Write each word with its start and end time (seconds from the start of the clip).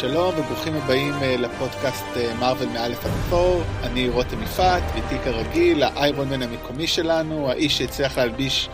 שלום 0.00 0.34
וברוכים 0.38 0.74
הבאים 0.74 1.14
אה, 1.14 1.36
לפודקאסט 1.36 2.04
מרוויל 2.38 2.68
מאלף 2.68 3.04
עד 3.04 3.10
ת'ור, 3.30 3.62
אני 3.82 4.08
רותם 4.08 4.42
יפעת, 4.42 4.82
ואיתי 4.92 5.24
כרגיל 5.24 5.82
האיירון 5.82 6.28
מן 6.28 6.42
המקומי 6.42 6.86
שלנו, 6.86 7.50
האיש 7.50 7.78
שהצליח 7.78 8.18
להלביש 8.18 8.68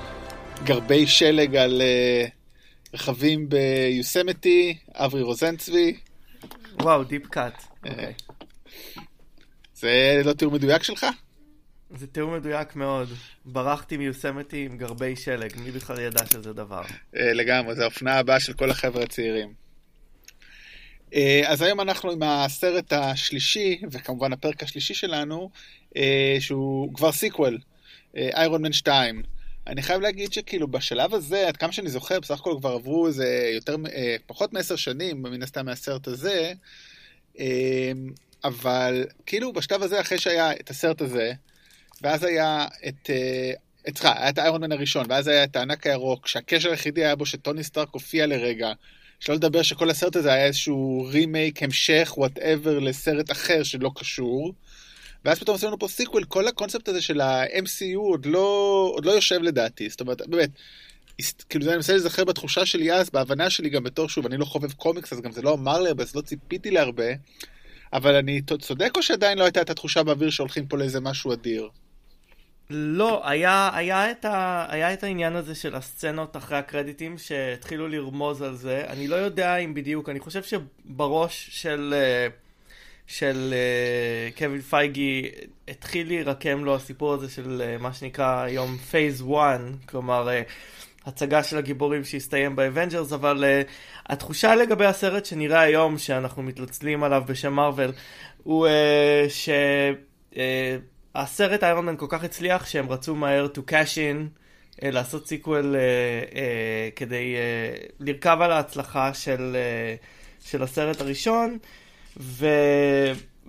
גרבי 0.64 1.06
שלג 1.06 1.56
על 1.56 1.82
אה, 1.82 2.94
רכבים 2.95 3.48
ביוסמיטי, 3.48 4.78
אברי 4.95 5.23
רוזנצבי. 5.23 5.96
וואו, 6.80 7.04
deep 7.04 7.26
cut. 7.26 7.64
זה 9.74 10.22
לא 10.24 10.32
תיאור 10.32 10.52
מדויק 10.52 10.82
שלך? 10.82 11.06
זה 11.90 12.06
תיאור 12.06 12.30
מדויק 12.30 12.77
מאוד. 12.77 13.08
ברחתי 13.45 13.97
מיוסמיטי 13.96 14.64
עם 14.70 14.78
גרבי 14.78 15.16
שלג, 15.16 15.52
מי 15.64 15.70
בכלל 15.70 16.00
ידע 16.00 16.27
שזה 16.27 16.52
דבר? 16.52 16.83
אה, 17.16 17.33
לגמרי, 17.33 17.74
זו 17.74 17.83
האופנה 17.83 18.19
הבאה 18.19 18.41
של 18.41 18.52
כל 18.52 18.70
החבר'ה 18.70 19.02
הצעירים. 19.02 19.66
אה, 21.16 21.43
אז 21.47 21.62
היום 21.62 21.80
אנחנו 21.80 22.11
עם 22.11 22.23
הסרט 22.23 22.93
השלישי, 22.93 23.80
וכמובן 23.91 24.33
הפרק 24.33 24.62
השלישי 24.62 24.95
שלנו, 24.95 25.51
אה, 25.97 26.37
שהוא 26.41 26.95
כבר 26.95 27.12
sequel, 27.12 27.59
איירון 28.16 28.62
מן 28.62 28.73
2. 28.73 29.23
אני 29.66 29.83
חייב 29.83 30.01
להגיד 30.01 30.33
שכאילו 30.33 30.69
בשלב 30.69 31.15
הזה, 31.15 31.48
עד 31.48 31.56
כמה 31.56 31.73
שאני 31.73 31.91
זוכר, 31.91 32.20
בסך 32.20 32.41
הכל 32.41 32.55
כבר 32.59 32.73
עברו 32.73 33.06
איזה 33.06 33.51
יותר, 33.55 33.77
פחות 34.27 34.52
מעשר 34.52 34.77
שנים, 34.77 35.23
מן 35.23 35.42
הסתם 35.42 35.66
מהסרט 35.66 36.09
הזה, 36.09 36.52
אבל 38.45 39.05
כאילו 39.27 39.53
בשלב 39.53 39.83
הזה, 39.83 40.01
אחרי 40.01 40.19
שהיה 40.19 40.53
את 40.53 40.70
הסרט 40.70 41.01
הזה, 41.01 41.33
ואז 42.03 42.25
היה 42.25 42.67
את... 42.89 43.11
סליחה, 43.89 44.14
היה 44.19 44.28
את 44.28 44.39
האיירון 44.39 44.61
מן 44.61 44.73
הראשון, 44.73 45.06
ואז 45.08 45.27
היה 45.27 45.45
את 45.45 45.56
הענק 45.56 45.86
הירוק, 45.86 46.27
שהקשר 46.27 46.70
היחידי 46.70 47.05
היה 47.05 47.17
בו 47.17 47.27
שטוני 47.27 47.64
סטארק 47.64 47.89
הופיע 47.92 48.27
לרגע. 48.27 48.73
שלא 49.20 49.34
לדבר 49.34 49.62
שכל 49.62 49.91
הסרט 49.91 50.17
הזה 50.17 50.33
היה 50.33 50.47
איזשהו 50.47 51.06
רימייק, 51.11 51.62
המשך, 51.62 52.14
whatever, 52.16 52.78
לסרט 52.78 53.31
אחר 53.31 53.62
שלא 53.62 53.91
קשור. 53.95 54.53
ואז 55.25 55.39
פתאום 55.39 55.55
עשינו 55.55 55.78
פה 55.78 55.89
sequel, 55.89 56.25
כל 56.25 56.48
הקונספט 56.48 56.89
הזה 56.89 57.03
של 57.03 57.20
ה-MCU 57.20 57.97
עוד 57.97 58.27
לא, 58.27 58.91
עוד 58.95 59.05
לא 59.05 59.12
יושב 59.12 59.42
לדעתי. 59.42 59.89
זאת 59.89 60.00
אומרת, 60.00 60.23
באמת, 60.27 60.50
כאילו 61.48 61.67
אני 61.67 61.77
מנסה 61.77 61.92
להיזכר 61.92 62.25
בתחושה 62.25 62.67
שלי 62.67 62.92
אז, 62.92 63.11
בהבנה 63.11 63.50
שלי 63.50 63.70
גם 63.70 63.84
בתור, 63.84 64.08
שוב, 64.08 64.27
אני 64.27 64.36
לא 64.36 64.45
חובב 64.45 64.73
קומיקס, 64.73 65.12
אז 65.12 65.20
גם 65.20 65.33
זה 65.33 65.42
לא 65.42 65.55
אמר 65.55 65.80
לי 65.80 65.89
הרבה, 65.89 66.03
אז 66.03 66.17
לא 66.17 66.20
ציפיתי 66.20 66.70
להרבה. 66.70 67.12
אבל 67.92 68.14
אני 68.14 68.41
צודק 68.61 68.92
או 68.97 69.03
שעדיין 69.03 69.39
לא 69.39 69.45
הייתה 69.45 69.61
את 69.61 69.70
התחושה 69.70 70.03
באוויר 70.03 70.30
שהולכים 70.30 70.67
פה 70.67 70.77
לאיזה 70.77 71.01
משהו 71.01 71.33
אדיר? 71.33 71.69
לא, 72.70 73.28
היה, 73.28 73.70
היה, 73.75 74.11
את 74.11 74.25
ה, 74.25 74.67
היה 74.69 74.92
את 74.92 75.05
העניין 75.05 75.36
הזה 75.36 75.55
של 75.55 75.75
הסצנות 75.75 76.36
אחרי 76.36 76.59
הקרדיטים 76.59 77.19
שהתחילו 77.19 77.89
לרמוז 77.89 78.42
על 78.42 78.55
זה. 78.55 78.84
אני 78.89 79.08
לא 79.08 79.17
יודע 79.17 79.56
אם 79.56 79.75
בדיוק, 79.75 80.08
אני 80.08 80.20
חושב 80.20 80.42
שבראש 80.42 81.48
של, 81.53 81.95
אה, 81.97 82.27
של 83.06 83.55
אה, 83.56 84.31
קווין 84.39 84.61
פייגי 84.61 85.31
התחיל 85.69 86.06
להירקם 86.06 86.64
לו 86.64 86.75
הסיפור 86.75 87.12
הזה 87.12 87.31
של 87.31 87.62
אה, 87.64 87.78
מה 87.78 87.92
שנקרא 87.92 88.42
היום 88.42 88.77
Phase 88.77 89.20
1, 89.20 89.61
כלומר 89.89 90.28
הצגה 91.06 91.42
של 91.42 91.58
הגיבורים 91.58 92.05
שהסתיים 92.05 92.56
באבנג'רס, 92.56 93.12
אבל 93.12 93.45
התחושה 94.06 94.55
לגבי 94.55 94.86
הסרט 94.86 95.25
שנראה 95.25 95.61
היום, 95.61 95.98
שאנחנו 95.98 96.42
מתנצלים 96.42 97.05
עליו 97.05 97.23
בשם 97.27 97.53
מרוויל, 97.53 97.91
הוא 98.42 98.67
ש... 99.28 99.48
הסרט 101.17 101.64
איירון 101.64 101.86
מן 101.86 101.97
כל 101.97 102.06
כך 102.09 102.25
הצליח 102.25 102.67
שהם 102.67 102.91
רצו 102.91 103.14
מהר 103.14 103.47
to 103.55 103.70
cash 103.70 103.95
in, 103.95 104.41
uh, 104.72 104.78
לעשות 104.83 105.27
sequel 105.27 105.75
uh, 105.75 106.33
uh, 106.33 106.36
כדי 106.97 107.34
uh, 107.34 107.92
לרכב 108.01 108.39
על 108.40 108.52
ההצלחה 108.52 109.14
של, 109.14 109.57
uh, 110.42 110.46
של 110.48 110.63
הסרט 110.63 111.01
הראשון, 111.01 111.58
ו... 112.17 112.46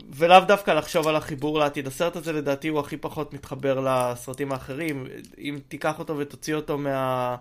ולאו 0.09 0.39
דווקא 0.39 0.71
לחשוב 0.71 1.07
על 1.07 1.15
החיבור 1.15 1.59
לעתיד. 1.59 1.87
הסרט 1.87 2.15
הזה 2.15 2.33
לדעתי 2.33 2.67
הוא 2.67 2.79
הכי 2.79 2.97
פחות 2.97 3.33
מתחבר 3.33 3.79
לסרטים 3.79 4.51
האחרים. 4.51 5.07
אם 5.39 5.59
תיקח 5.67 5.99
אותו 5.99 6.17
ותוציא 6.17 6.55
אותו 6.55 6.77
מה... 6.77 7.35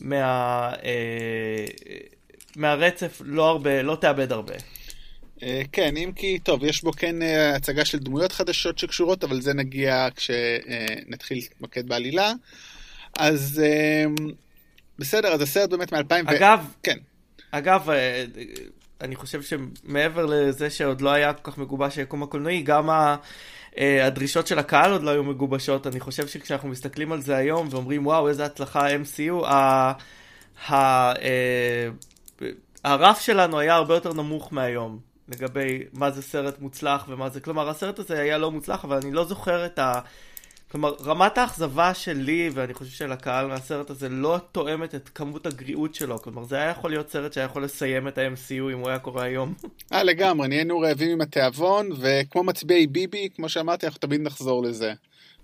מה... 0.00 0.72
מהרצף, 2.56 3.22
לא 3.24 3.48
הרבה, 3.48 3.82
לא 3.82 3.96
תאבד 4.00 4.32
הרבה. 4.32 4.54
אה, 5.42 5.62
כן, 5.72 5.96
אם 5.96 6.12
כי, 6.16 6.38
טוב, 6.38 6.64
יש 6.64 6.82
בו 6.82 6.92
כן 6.92 7.22
אה, 7.22 7.56
הצגה 7.56 7.84
של 7.84 7.98
דמויות 7.98 8.32
חדשות 8.32 8.78
שקשורות, 8.78 9.24
אבל 9.24 9.40
זה 9.40 9.54
נגיע 9.54 10.08
כשנתחיל 10.16 11.36
להתמקד 11.36 11.88
בעלילה. 11.88 12.32
אז 13.18 13.62
אה, 13.64 14.04
בסדר, 14.98 15.28
אז 15.28 15.42
הסרט 15.42 15.70
באמת 15.70 15.92
מ-2000 15.92 16.14
אגב, 16.26 16.66
כן. 16.82 16.98
אגב, 17.50 17.88
אני 19.00 19.16
חושב 19.16 19.40
שמעבר 19.42 20.26
לזה 20.26 20.70
שעוד 20.70 21.00
לא 21.00 21.10
היה 21.10 21.32
כל 21.32 21.50
כך 21.50 21.58
מגובש 21.58 21.96
היקום 21.96 22.22
הקולנועי, 22.22 22.62
גם 22.62 22.88
הדרישות 23.76 24.46
של 24.46 24.58
הקהל 24.58 24.92
עוד 24.92 25.02
לא 25.02 25.10
היו 25.10 25.24
מגובשות. 25.24 25.86
אני 25.86 26.00
חושב 26.00 26.28
שכשאנחנו 26.28 26.68
מסתכלים 26.68 27.12
על 27.12 27.20
זה 27.20 27.36
היום 27.36 27.68
ואומרים, 27.70 28.06
וואו, 28.06 28.28
איזה 28.28 28.44
הצלחה 28.44 28.88
MCU, 28.88 29.46
ה... 29.46 29.92
ה... 30.70 31.12
הרף 32.84 33.20
שלנו 33.20 33.58
היה 33.58 33.74
הרבה 33.74 33.94
יותר 33.94 34.12
נמוך 34.12 34.52
מהיום. 34.52 35.07
לגבי 35.28 35.84
מה 35.92 36.10
זה 36.10 36.22
סרט 36.22 36.58
מוצלח 36.60 37.04
ומה 37.08 37.28
זה, 37.30 37.40
כלומר 37.40 37.68
הסרט 37.68 37.98
הזה 37.98 38.20
היה 38.20 38.38
לא 38.38 38.50
מוצלח, 38.50 38.84
אבל 38.84 38.96
אני 38.96 39.12
לא 39.12 39.24
זוכר 39.24 39.66
את 39.66 39.78
ה... 39.78 40.00
כלומר, 40.70 40.94
רמת 41.04 41.38
האכזבה 41.38 41.94
שלי, 41.94 42.50
ואני 42.54 42.74
חושב 42.74 42.90
של 42.90 43.12
הקהל 43.12 43.46
מהסרט 43.46 43.90
הזה, 43.90 44.08
לא 44.08 44.38
תואמת 44.52 44.94
את 44.94 45.08
כמות 45.08 45.46
הגריעות 45.46 45.94
שלו. 45.94 46.18
כלומר, 46.18 46.44
זה 46.44 46.56
היה 46.56 46.70
יכול 46.70 46.90
להיות 46.90 47.10
סרט 47.10 47.32
שהיה 47.32 47.44
יכול 47.44 47.64
לסיים 47.64 48.08
את 48.08 48.18
ה-MCU 48.18 48.72
אם 48.72 48.78
הוא 48.78 48.88
היה 48.88 48.98
קורה 48.98 49.24
היום. 49.24 49.54
אה, 49.92 50.02
לגמרי, 50.02 50.48
נהיינו 50.48 50.80
רעבים 50.80 51.10
עם 51.10 51.20
התיאבון, 51.20 51.88
וכמו 52.00 52.42
מצביעי 52.42 52.86
ביבי, 52.86 53.28
כמו 53.34 53.48
שאמרתי, 53.48 53.86
אנחנו 53.86 53.98
תמיד 53.98 54.20
נחזור 54.20 54.62
לזה. 54.62 54.92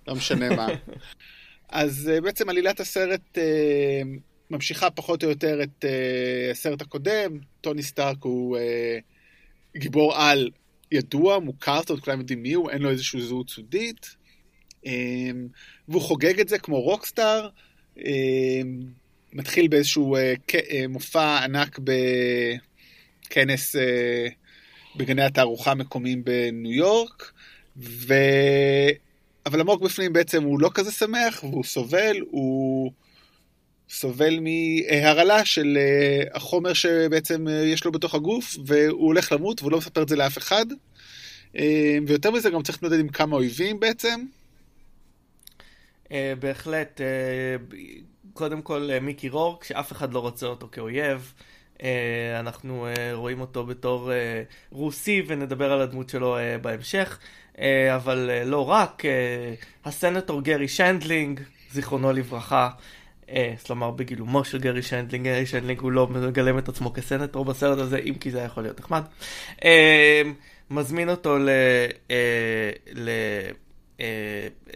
לא 0.07 0.15
משנה 0.15 0.55
מה. 0.55 0.67
אז 1.69 2.11
uh, 2.17 2.21
בעצם 2.21 2.49
עלילת 2.49 2.79
הסרט 2.79 3.21
uh, 3.37 3.39
ממשיכה 4.49 4.89
פחות 4.89 5.23
או 5.23 5.29
יותר 5.29 5.63
את 5.63 5.85
uh, 5.85 6.51
הסרט 6.51 6.81
הקודם. 6.81 7.39
טוני 7.61 7.83
סטארק 7.83 8.17
הוא... 8.23 8.57
Uh, 8.57 9.14
גיבור 9.77 10.15
על 10.15 10.49
ידוע, 10.91 11.39
מוכר, 11.39 11.79
זאת 11.79 11.89
אומרת, 11.89 12.03
כולם 12.03 12.19
יודעים 12.19 12.43
מי 12.43 12.53
הוא, 12.53 12.69
אין 12.69 12.81
לו 12.81 12.89
איזושהי 12.89 13.21
זהות 13.21 13.49
סודית. 13.49 14.15
אמ, 14.85 15.47
והוא 15.87 16.01
חוגג 16.01 16.39
את 16.39 16.49
זה 16.49 16.59
כמו 16.59 16.81
רוקסטאר. 16.81 17.49
אמ, 17.97 18.81
מתחיל 19.33 19.67
באיזשהו 19.67 20.15
אה, 20.15 20.33
אה, 20.71 20.87
מופע 20.89 21.43
ענק 21.43 21.79
בכנס 23.29 23.75
אה, 23.75 24.27
בגני 24.95 25.23
התערוכה 25.23 25.71
המקומיים 25.71 26.23
בניו 26.23 26.73
יורק, 26.73 27.31
ו... 27.77 28.13
אבל 29.45 29.59
עמוק 29.59 29.81
בפנים 29.81 30.13
בעצם 30.13 30.43
הוא 30.43 30.59
לא 30.59 30.69
כזה 30.73 30.91
שמח, 30.91 31.43
והוא 31.43 31.63
סובל, 31.63 32.17
הוא 32.31 32.91
סובל 33.89 34.39
מהרעלה 34.39 35.45
של 35.45 35.77
אה, 35.77 36.23
החומר 36.33 36.73
שבעצם 36.73 37.47
אה, 37.47 37.53
יש 37.53 37.85
לו 37.85 37.91
בתוך 37.91 38.15
הגוף, 38.15 38.57
והוא 38.65 39.05
הולך 39.07 39.31
למות 39.31 39.61
והוא 39.61 39.71
לא 39.71 39.77
מספר 39.77 40.01
את 40.01 40.09
זה 40.09 40.15
לאף 40.15 40.37
אחד. 40.37 40.65
אה, 41.57 41.97
ויותר 42.07 42.31
מזה, 42.31 42.49
גם 42.49 42.63
צריך 42.63 42.75
להתמודד 42.75 42.99
עם 42.99 43.09
כמה 43.09 43.35
אויבים 43.35 43.79
בעצם. 43.79 44.25
בהחלט. 46.39 47.01
קודם 48.33 48.61
כל 48.61 48.89
מיקי 49.01 49.29
רורק, 49.29 49.63
שאף 49.63 49.91
אחד 49.91 50.13
לא 50.13 50.19
רוצה 50.19 50.45
אותו 50.45 50.69
כאויב. 50.71 51.33
אנחנו 52.39 52.87
רואים 53.13 53.41
אותו 53.41 53.65
בתור 53.65 54.11
רוסי 54.71 55.23
ונדבר 55.27 55.71
על 55.71 55.81
הדמות 55.81 56.09
שלו 56.09 56.37
בהמשך, 56.61 57.19
אבל 57.95 58.29
לא 58.45 58.69
רק, 58.69 59.03
הסנטור 59.85 60.41
גרי 60.41 60.67
שנדלינג, 60.67 61.39
זיכרונו 61.71 62.13
לברכה, 62.13 62.69
כלומר 63.65 63.91
בגילומו 63.91 64.43
של 64.43 64.59
גרי 64.59 64.81
שנדלינג, 64.81 65.25
גרי 65.25 65.45
שנדלינג 65.45 65.79
הוא 65.79 65.91
לא 65.91 66.07
מגלם 66.07 66.57
את 66.57 66.69
עצמו 66.69 66.93
כסנטור 66.93 67.45
בסרט 67.45 67.79
הזה, 67.79 67.97
אם 67.97 68.13
כי 68.13 68.31
זה 68.31 68.39
יכול 68.39 68.63
להיות 68.63 68.79
נחמד. 68.79 69.01
אה, 69.63 70.21
מזמין 70.69 71.09
אותו 71.09 71.37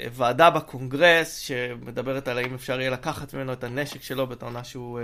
לוועדה 0.05 0.45
אה, 0.45 0.49
בקונגרס 0.49 1.37
שמדברת 1.37 2.27
על 2.27 2.37
האם 2.37 2.53
אפשר 2.53 2.79
יהיה 2.79 2.91
לקחת 2.91 3.33
ממנו 3.33 3.53
את 3.53 3.63
הנשק 3.63 4.03
שלו 4.03 4.27
בטענה 4.27 4.63
שהוא 4.63 4.99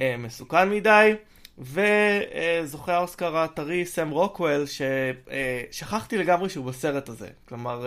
אה, 0.00 0.16
מסוכן 0.18 0.70
מדי. 0.70 1.14
וזוכה 1.58 2.94
האוסקר 2.94 3.36
הטרי 3.36 3.86
סם 3.86 4.10
רוקוול, 4.10 4.64
ששכחתי 4.66 6.18
לגמרי 6.18 6.48
שהוא 6.48 6.64
בסרט 6.64 7.08
הזה. 7.08 7.28
כלומר, 7.48 7.86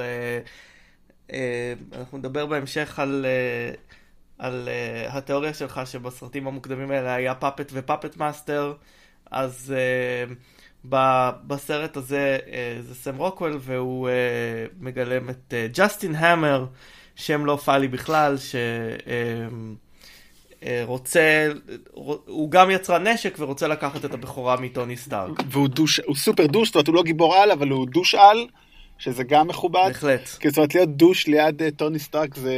אנחנו 1.94 2.18
נדבר 2.18 2.46
בהמשך 2.46 3.00
על 3.00 3.26
על 4.40 4.68
uh, 4.68 5.18
התיאוריה 5.18 5.54
שלך 5.54 5.82
שבסרטים 5.86 6.48
המוקדמים 6.48 6.92
האלה 6.92 7.16
היה 7.16 7.36
puppet 7.36 7.72
ו 7.74 7.80
puppet 7.80 8.18
master, 8.18 8.74
אז 9.32 9.74
uh, 9.76 10.34
ב- 10.90 11.30
בסרט 11.48 11.98
הזה 11.98 12.38
uh, 12.46 12.82
זה 12.82 12.96
סם 12.96 13.18
רוקוול 13.18 13.58
והוא 13.60 14.10
uh, 14.10 14.74
מגלם 14.80 15.30
את 15.30 15.54
ג'סטין 15.74 16.16
uh, 16.16 16.18
המר, 16.18 16.66
שם 17.16 17.46
לא 17.46 17.52
הופע 17.52 17.78
לי 17.78 17.88
בכלל, 17.88 18.38
ש... 18.38 18.56
Uh, 19.00 19.08
רוצה, 20.84 21.48
הוא 22.26 22.52
גם 22.52 22.72
יצרן 22.72 23.08
נשק 23.08 23.36
ורוצה 23.40 23.68
לקחת 23.68 24.06
את 24.06 24.14
הבכורה 24.14 24.60
מטוני 24.60 24.98
סטארק. 24.98 25.40
והוא 25.50 25.68
douche, 25.68 26.00
הוא 26.00 26.16
סופר 26.16 26.48
douche, 26.48 26.68
זאת 26.68 26.76
אומרת 26.76 26.88
הוא 26.88 26.96
לא 26.96 27.04
גיבור 27.04 27.36
על, 27.36 27.52
אבל 27.52 27.70
הוא 27.70 27.88
douche 27.88 28.16
על, 28.16 28.48
שזה 28.98 29.24
גם 29.24 29.48
מכובד. 29.48 29.88
בהחלט. 29.88 30.30
כי 30.40 30.50
זאת 30.50 30.58
אומרת 30.58 30.76
להיות 30.76 30.90
douche 30.90 31.28
ליד 31.28 31.62
uh, 31.62 31.66
טוני 31.76 32.00
סטארק 32.00 32.36
זה, 32.36 32.54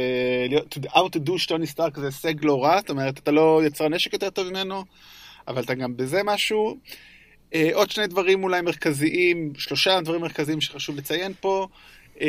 להיות, 0.48 0.78
out-douche 0.86 1.46
טוני 1.46 1.66
סטארק 1.66 1.98
זה 1.98 2.06
הישג 2.06 2.44
לא 2.44 2.64
רע, 2.64 2.80
זאת 2.80 2.90
אומרת 2.90 3.18
אתה 3.18 3.30
לא 3.30 3.60
יצרן 3.66 3.94
נשק 3.94 4.12
יותר 4.12 4.30
טוב 4.30 4.48
ממנו, 4.48 4.84
אבל 5.48 5.62
אתה 5.62 5.74
גם 5.74 5.96
בזה 5.96 6.22
משהו. 6.24 6.76
Uh, 7.52 7.56
עוד 7.72 7.90
שני 7.90 8.06
דברים 8.06 8.44
אולי 8.44 8.60
מרכזיים, 8.60 9.52
שלושה 9.56 10.00
דברים 10.00 10.20
מרכזיים 10.20 10.60
שחשוב 10.60 10.96
לציין 10.96 11.32
פה. 11.40 11.66
Uh, 12.16 12.20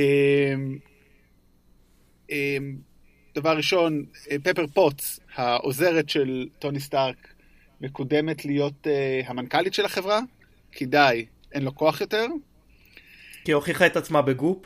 uh, 2.30 2.34
דבר 3.36 3.58
ראשון, 3.58 4.06
פפר 4.44 4.66
פוטס, 4.74 5.20
העוזרת 5.36 6.10
של 6.10 6.48
טוני 6.60 6.80
סטארק, 6.80 7.34
מקודמת 7.82 8.46
להיות 8.46 8.88
uh, 8.88 9.30
המנכ"לית 9.30 9.74
של 9.74 9.86
החברה, 9.86 10.20
כי 10.72 10.86
די, 10.86 11.26
אין 11.54 11.64
לו 11.64 11.76
כוח 11.76 12.02
יותר. 12.02 12.26
כי 13.46 13.52
הוכיחה 13.52 13.86
את 13.86 13.98
עצמה 13.98 14.22
ב 14.22 14.28
Goop. 14.28 14.58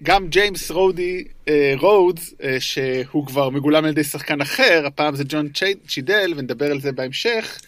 וגם 0.00 0.28
ג'יימס 0.28 0.70
רודי, 0.70 1.24
רודס, 1.78 2.34
שהוא 2.58 3.26
כבר 3.26 3.50
מגולם 3.50 3.84
על 3.84 3.90
ידי 3.90 4.04
שחקן 4.04 4.40
אחר, 4.40 4.82
הפעם 4.86 5.16
זה 5.16 5.24
דון 5.28 5.48
צ'ידל, 5.88 6.34
ונדבר 6.36 6.70
על 6.70 6.80
זה 6.80 6.92
בהמשך, 6.92 7.60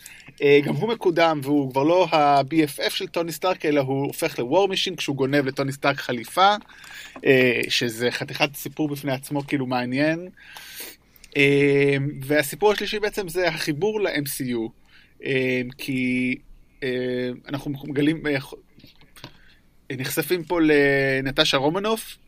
גם 0.64 0.74
הוא 0.74 0.88
מקודם, 0.88 1.40
והוא 1.42 1.70
כבר 1.70 1.82
לא 1.82 2.06
ה-BFF 2.12 2.90
של 2.90 3.06
טוני 3.06 3.32
סטארק, 3.32 3.66
אלא 3.66 3.80
הוא 3.80 4.06
הופך 4.06 4.38
ל-War 4.38 4.68
Machine 4.70 4.96
כשהוא 4.96 5.16
גונב 5.16 5.46
לטוני 5.46 5.72
סטארק 5.72 5.96
חליפה, 5.96 6.54
שזה 7.68 8.10
חתיכת 8.10 8.56
סיפור 8.56 8.88
בפני 8.88 9.12
עצמו 9.12 9.46
כאילו 9.46 9.66
מעניין. 9.66 10.28
והסיפור 12.22 12.72
השלישי 12.72 12.98
בעצם 12.98 13.28
זה 13.28 13.48
החיבור 13.48 14.00
ל-MCU, 14.00 14.70
כי 15.78 16.34
אנחנו 17.48 17.72
מגלים, 17.84 18.22
נחשפים 19.92 20.44
פה 20.44 20.60
לנטשה 20.62 21.56
רומנוף, 21.56 22.18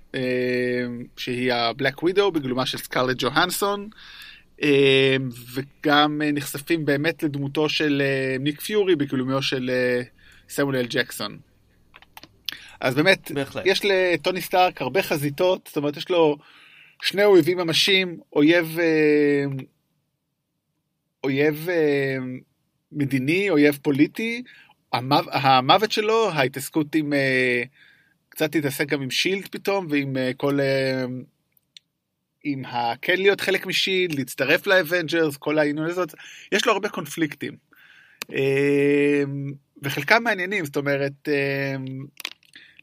שהיא 1.16 1.52
הבלק 1.52 2.02
ווידו 2.02 2.32
בגלומה 2.32 2.66
של 2.66 2.78
סקארלט 2.78 3.16
ג'והנסון, 3.18 3.88
וגם 5.54 6.22
נחשפים 6.32 6.84
באמת 6.84 7.22
לדמותו 7.22 7.68
של 7.68 8.02
ניק 8.40 8.60
פיורי 8.60 8.96
בגלומו 8.96 9.42
של 9.42 9.70
סמואל 10.48 10.86
ג'קסון. 10.90 11.38
אז 12.80 12.94
באמת, 12.94 13.30
בהחלט. 13.30 13.62
יש 13.66 13.80
לטוני 13.84 14.40
סטארק 14.40 14.82
הרבה 14.82 15.02
חזיתות, 15.02 15.66
זאת 15.66 15.76
אומרת, 15.76 15.96
יש 15.96 16.10
לו 16.10 16.38
שני 17.02 17.24
אויבים 17.24 17.58
ממשיים, 17.58 18.20
אויב... 18.32 18.78
אויב 21.24 21.68
מדיני, 22.96 23.50
אויב 23.50 23.78
פוליטי, 23.82 24.42
המו... 24.92 25.16
המוות 25.32 25.92
שלו, 25.92 26.30
ההתעסקות 26.30 26.94
עם, 26.94 27.12
uh, 27.12 27.66
קצת 28.28 28.54
להתעסק 28.54 28.88
גם 28.88 29.02
עם 29.02 29.10
שילד 29.10 29.48
פתאום, 29.48 29.86
ועם 29.90 30.16
uh, 30.16 30.34
כל, 30.36 30.58
uh, 30.60 31.10
אם 32.44 32.64
הוא 32.64 32.90
כן 32.90 33.16
להיות 33.16 33.40
חלק 33.40 33.66
משילד, 33.66 34.14
להצטרף 34.14 34.66
לאבנג'רס, 34.66 35.36
כל 35.36 35.58
העניין 35.58 35.86
הזאת, 35.86 36.14
יש 36.52 36.66
לו 36.66 36.72
הרבה 36.72 36.88
קונפליקטים. 36.88 37.66
וחלקם 39.82 40.22
מעניינים, 40.22 40.64
זאת 40.64 40.76
אומרת, 40.76 41.28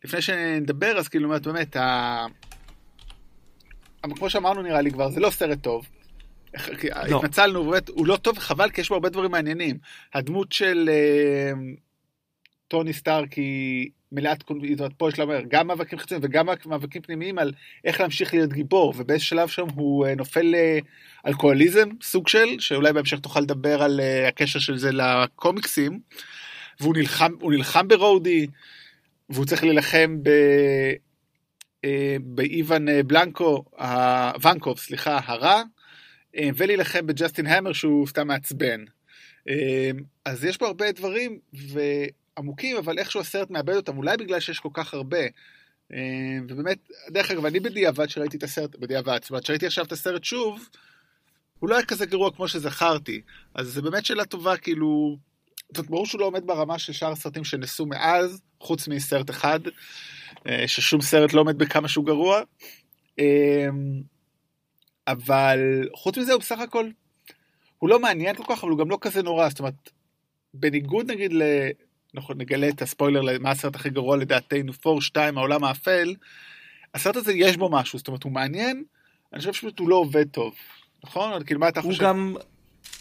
לפני 0.03 0.21
שנדבר, 0.21 0.97
אז 0.97 1.07
כאילו, 1.07 1.29
באמת, 1.43 1.75
ה... 1.75 2.25
כמו 4.15 4.29
שאמרנו 4.29 4.61
נראה 4.61 4.81
לי 4.81 4.91
כבר, 4.91 5.09
זה 5.09 5.19
לא 5.19 5.29
סרט 5.29 5.61
טוב. 5.61 5.87
לא. 7.09 7.17
התנצלנו, 7.17 7.63
באמת, 7.63 7.89
הוא 7.89 8.07
לא 8.07 8.15
טוב, 8.15 8.37
חבל, 8.37 8.69
כי 8.69 8.81
יש 8.81 8.89
בו 8.89 8.95
הרבה 8.95 9.09
דברים 9.09 9.31
מעניינים. 9.31 9.77
הדמות 10.13 10.51
של 10.51 10.89
uh, 10.89 11.79
טוני 12.67 12.93
סטארק 12.93 13.33
היא 13.33 13.89
מלאת, 14.11 14.37
זאת 14.47 14.79
אומרת, 14.79 14.93
פה 14.97 15.09
יש 15.09 15.19
לה 15.19 15.25
גם 15.47 15.67
מאבקים 15.67 15.99
חיצוניים 15.99 16.25
וגם 16.25 16.45
מאבקים 16.65 17.01
פנימיים 17.01 17.39
על 17.39 17.51
איך 17.85 18.01
להמשיך 18.01 18.33
להיות 18.33 18.53
גיבור, 18.53 18.93
ובאיזה 18.97 19.23
שלב 19.23 19.47
שם 19.47 19.65
הוא 19.75 20.07
uh, 20.07 20.09
נופל 20.17 20.55
uh, 20.55 21.27
אלכוהוליזם, 21.27 21.89
סוג 22.01 22.27
של, 22.27 22.59
שאולי 22.59 22.93
בהמשך 22.93 23.19
תוכל 23.19 23.39
לדבר 23.39 23.83
על 23.83 23.99
uh, 23.99 24.27
הקשר 24.27 24.59
של 24.59 24.77
זה 24.77 24.91
לקומיקסים, 24.91 25.99
והוא 26.79 26.95
נלחם, 26.97 27.31
נלחם 27.41 27.87
ברודי, 27.87 28.47
והוא 29.29 29.45
צריך 29.45 29.63
להילחם 29.63 30.17
ב... 30.23 30.29
באיוון 32.21 32.85
בלנקו, 33.07 33.63
ונקוב, 34.41 34.77
סליחה, 34.77 35.19
הרע, 35.25 35.49
אה, 35.51 35.63
ולהילחם 36.55 37.07
בג'סטין 37.07 37.47
המר 37.47 37.73
שהוא 37.73 38.07
סתם 38.07 38.27
מעצבן. 38.27 38.85
אה, 39.49 39.91
אז 40.25 40.43
יש 40.43 40.57
פה 40.57 40.67
הרבה 40.67 40.91
דברים 40.91 41.39
ועמוקים, 41.53 42.77
אבל 42.77 42.99
איכשהו 42.99 43.19
הסרט 43.19 43.49
מאבד 43.49 43.75
אותם, 43.75 43.97
אולי 43.97 44.17
בגלל 44.17 44.39
שיש 44.39 44.59
כל 44.59 44.69
כך 44.73 44.93
הרבה. 44.93 45.21
אה, 45.93 46.37
ובאמת, 46.49 46.77
דרך 47.09 47.31
אגב, 47.31 47.45
אני 47.45 47.59
בדיעבד 47.59 48.09
שראיתי 48.09 48.37
את 48.37 48.43
הסרט, 48.43 48.75
בדיעבד, 48.75 49.19
זאת 49.21 49.29
אומרת, 49.29 49.45
שראיתי 49.45 49.65
עכשיו 49.65 49.85
את 49.85 49.91
הסרט 49.91 50.23
שוב, 50.23 50.69
הוא 51.59 51.69
לא 51.69 51.75
היה 51.75 51.85
כזה 51.85 52.05
גרוע 52.05 52.31
כמו 52.31 52.47
שזכרתי. 52.47 53.21
אז 53.55 53.67
זה 53.67 53.81
באמת 53.81 54.05
שאלה 54.05 54.25
טובה, 54.25 54.57
כאילו... 54.57 55.17
זאת 55.67 55.77
אומרת, 55.77 55.89
ברור 55.89 56.05
שהוא 56.05 56.21
לא 56.21 56.25
עומד 56.25 56.47
ברמה 56.47 56.79
של 56.79 56.93
שאר 56.93 57.11
הסרטים 57.11 57.43
שנעשו 57.43 57.85
מאז, 57.85 58.41
חוץ 58.59 58.87
מסרט 58.87 59.29
אחד, 59.29 59.59
ששום 60.67 61.01
סרט 61.01 61.33
לא 61.33 61.41
עומד 61.41 61.57
בכמה 61.57 61.87
שהוא 61.87 62.05
גרוע. 62.05 62.41
אבל 65.07 65.87
חוץ 65.95 66.17
מזה 66.17 66.33
הוא 66.33 66.41
בסך 66.41 66.59
הכל, 66.59 66.89
הוא 67.79 67.89
לא 67.89 67.99
מעניין 67.99 68.35
כל 68.35 68.43
כך, 68.47 68.63
אבל 68.63 68.71
הוא 68.71 68.79
גם 68.79 68.89
לא 68.89 68.97
כזה 69.01 69.23
נורא, 69.23 69.49
זאת 69.49 69.59
אומרת, 69.59 69.89
בניגוד 70.53 71.11
נגיד 71.11 71.33
ל... 71.33 71.41
אנחנו 72.15 72.33
נגלה 72.33 72.69
את 72.69 72.81
הספוילר 72.81 73.21
למה 73.21 73.51
הסרט 73.51 73.75
הכי 73.75 73.89
גרוע 73.89 74.17
לדעתנו, 74.17 74.73
פור 74.73 75.01
2, 75.01 75.37
העולם 75.37 75.63
האפל, 75.63 76.15
הסרט 76.93 77.15
הזה 77.15 77.33
יש 77.33 77.57
בו 77.57 77.69
משהו, 77.69 77.97
זאת 77.99 78.07
אומרת 78.07 78.23
הוא 78.23 78.31
מעניין, 78.31 78.83
אני 79.33 79.39
חושב 79.39 79.53
שפשוט 79.53 79.79
הוא 79.79 79.89
לא 79.89 79.95
עובד 79.95 80.29
טוב, 80.29 80.53
נכון? 81.03 81.43
כאילו 81.43 81.59
מה 81.59 81.69
אתה 81.69 81.81
חושב? 81.81 82.01
הוא 82.01 82.09
גם, 82.09 82.35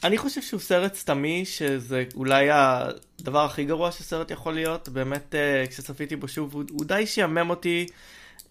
אני 0.04 0.18
חושב 0.18 0.42
שהוא 0.42 0.60
סרט 0.60 0.94
סתמי, 0.94 1.44
שזה 1.44 2.04
אולי 2.14 2.48
הדבר 2.50 3.44
הכי 3.44 3.64
גרוע 3.64 3.92
שסרט 3.92 4.30
יכול 4.30 4.54
להיות, 4.54 4.88
באמת 4.88 5.34
אה, 5.34 5.64
כשצפיתי 5.66 6.16
בו 6.16 6.28
שוב, 6.28 6.54
הוא, 6.54 6.64
הוא 6.70 6.84
די 6.84 7.06
שיאמם 7.06 7.50
אותי. 7.50 7.86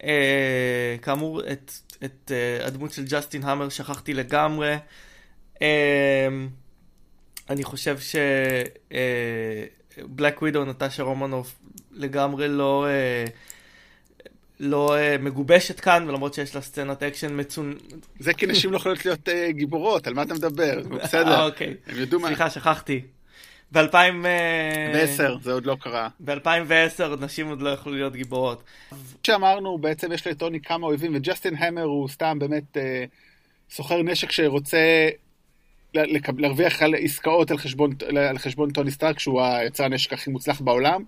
אה, 0.02 0.96
כאמור, 1.02 1.40
את, 1.52 1.72
את 2.04 2.30
uh, 2.30 2.66
הדמות 2.66 2.92
של 2.92 3.04
ג'סטין 3.04 3.42
המר 3.42 3.68
שכחתי 3.68 4.14
לגמרי. 4.14 4.76
Uh, 5.54 5.60
אני 7.50 7.64
חושב 7.64 7.98
שבלק 8.90 10.38
uh, 10.38 10.40
ווידו, 10.42 10.64
נטשה 10.64 11.02
רומנוב, 11.02 11.54
לגמרי 11.92 12.48
לא... 12.48 12.86
Uh, 13.26 13.30
לא 14.60 14.96
uh, 14.96 15.22
מגובשת 15.22 15.80
כאן, 15.80 16.08
ולמרות 16.08 16.34
שיש 16.34 16.54
לה 16.54 16.60
סצנת 16.60 17.02
אקשן 17.02 17.40
מצונ... 17.40 17.74
זה 18.20 18.34
כי 18.34 18.46
נשים 18.46 18.72
לא 18.72 18.76
יכולות 18.76 19.04
להיות 19.04 19.28
uh, 19.28 19.32
גיבורות, 19.50 20.06
על 20.06 20.14
מה 20.14 20.22
אתה 20.22 20.34
מדבר? 20.34 20.80
בסדר. 21.04 21.46
אוקיי. 21.46 21.74
הם 21.86 21.98
ידעו 22.02 22.20
מה... 22.20 22.26
סליחה, 22.26 22.50
שכחתי. 22.50 23.00
ב-2010 23.72 25.38
זה 25.42 25.52
עוד 25.52 25.66
לא 25.66 25.76
קרה. 25.80 26.08
ב-2010 26.20 27.16
נשים 27.20 27.48
עוד 27.48 27.62
לא 27.62 27.68
יכלו 27.68 27.92
להיות 27.92 28.12
גיבורות. 28.12 28.62
שאמרנו, 29.22 29.78
בעצם 29.78 30.12
יש 30.12 30.26
לטוני 30.26 30.60
כמה 30.60 30.86
אויבים, 30.86 31.12
וג'סטין 31.14 31.54
המר 31.56 31.82
הוא 31.82 32.08
סתם 32.08 32.38
באמת 32.38 32.76
אה, 32.76 33.04
סוחר 33.70 34.02
נשק 34.02 34.30
שרוצה 34.30 35.08
להרוויח 35.94 36.82
על 36.82 36.94
עסקאות 36.98 37.50
על 37.50 37.58
חשבון, 37.58 37.90
על 38.28 38.38
חשבון 38.38 38.70
טוני 38.70 38.90
סטארק, 38.90 39.18
שהוא 39.18 39.42
היצר 39.42 39.84
הנשק 39.84 40.12
הכי 40.12 40.30
מוצלח 40.30 40.60
בעולם, 40.60 41.02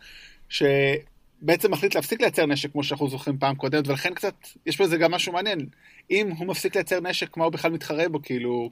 שבעצם 0.49 1.71
מחליט 1.71 1.95
להפסיק 1.95 2.21
לייצר 2.21 2.47
נשק 2.47 2.73
כמו 2.73 2.85
שאנחנו 2.85 3.09
זוכרים 3.09 3.39
פעם 3.39 3.55
קודמת, 3.55 3.89
ולכן 3.89 4.15
קצת, 4.15 4.35
יש 4.67 4.81
בזה 4.81 4.97
גם 4.97 5.11
משהו 5.11 5.33
מעניין. 5.33 5.67
אם 6.11 6.31
הוא 6.39 6.47
מפסיק 6.47 6.75
לייצר 6.75 7.01
נשק, 7.01 7.37
מה 7.37 7.45
הוא 7.45 7.53
בכלל 7.53 7.71
מתחרה 7.71 8.09
בו, 8.09 8.23
כאילו... 8.23 8.71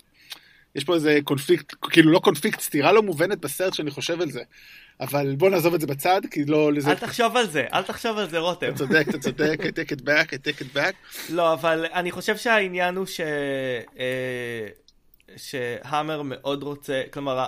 יש 0.74 0.84
פה 0.84 0.94
איזה 0.94 1.18
קונפליקט, 1.24 1.74
כאילו 1.90 2.12
לא 2.12 2.18
קונפליקט, 2.18 2.60
סתירה 2.60 2.92
לא 2.92 3.02
מובנת 3.02 3.38
בסרט 3.38 3.74
שאני 3.74 3.90
חושב 3.90 4.20
על 4.20 4.30
זה. 4.30 4.42
אבל 5.00 5.34
בוא 5.36 5.50
נעזוב 5.50 5.74
את 5.74 5.80
זה 5.80 5.86
בצד, 5.86 6.20
כי 6.30 6.44
לא 6.44 6.72
לזה... 6.72 6.90
אל 6.90 6.94
תחשוב 6.94 7.36
על 7.36 7.46
זה, 7.46 7.66
אל 7.72 7.82
תחשוב 7.82 8.18
על 8.18 8.28
זה, 8.28 8.38
רותם. 8.38 8.68
אתה 8.68 8.78
צודק, 8.78 9.06
אתה 9.08 9.18
צודק, 9.18 9.58
I 9.60 9.64
take 9.64 9.98
it 9.98 10.00
back, 10.00 10.28
I 10.28 10.36
take 10.46 10.60
it 10.60 10.76
back. 10.76 10.94
לא, 11.30 11.52
אבל 11.52 11.86
אני 11.92 12.10
חושב 12.10 12.36
שהעניין 12.36 12.96
הוא 12.96 13.06
ש... 13.06 13.20
אה, 13.98 14.66
שהאמר 15.36 16.22
מאוד 16.22 16.62
רוצה, 16.62 17.02
כלומר, 17.12 17.46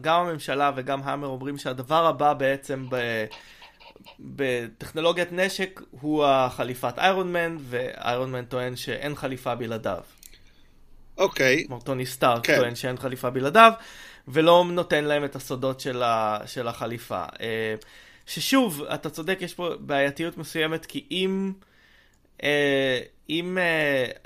גם 0.00 0.20
הממשלה 0.20 0.72
וגם 0.76 1.00
האמר 1.04 1.26
אומרים 1.26 1.58
שהדבר 1.58 2.06
הבא 2.06 2.32
בעצם 2.32 2.86
ב... 2.90 3.24
בטכנולוגיית 4.20 5.32
נשק 5.32 5.80
הוא 5.90 6.24
החליפת 6.24 6.98
איירון 6.98 7.32
מן, 7.32 7.56
ואיירון 7.60 8.32
מן 8.32 8.44
טוען 8.44 8.76
שאין 8.76 9.14
חליפה 9.14 9.54
בלעדיו. 9.54 10.00
אוקיי. 11.18 11.64
כלומר, 11.66 11.82
טוני 11.82 12.06
סטארק 12.06 12.46
כן. 12.46 12.56
טוען 12.56 12.74
שאין 12.74 12.96
חליפה 12.96 13.30
בלעדיו, 13.30 13.72
ולא 14.28 14.64
נותן 14.70 15.04
להם 15.04 15.24
את 15.24 15.36
הסודות 15.36 15.80
של, 15.80 16.02
ה, 16.02 16.38
של 16.46 16.68
החליפה. 16.68 17.24
אה, 17.40 17.74
ששוב, 18.26 18.82
אתה 18.82 19.10
צודק, 19.10 19.38
יש 19.40 19.54
פה 19.54 19.70
בעייתיות 19.80 20.38
מסוימת, 20.38 20.86
כי 20.86 21.04
אם... 21.10 21.52
אם 23.30 23.58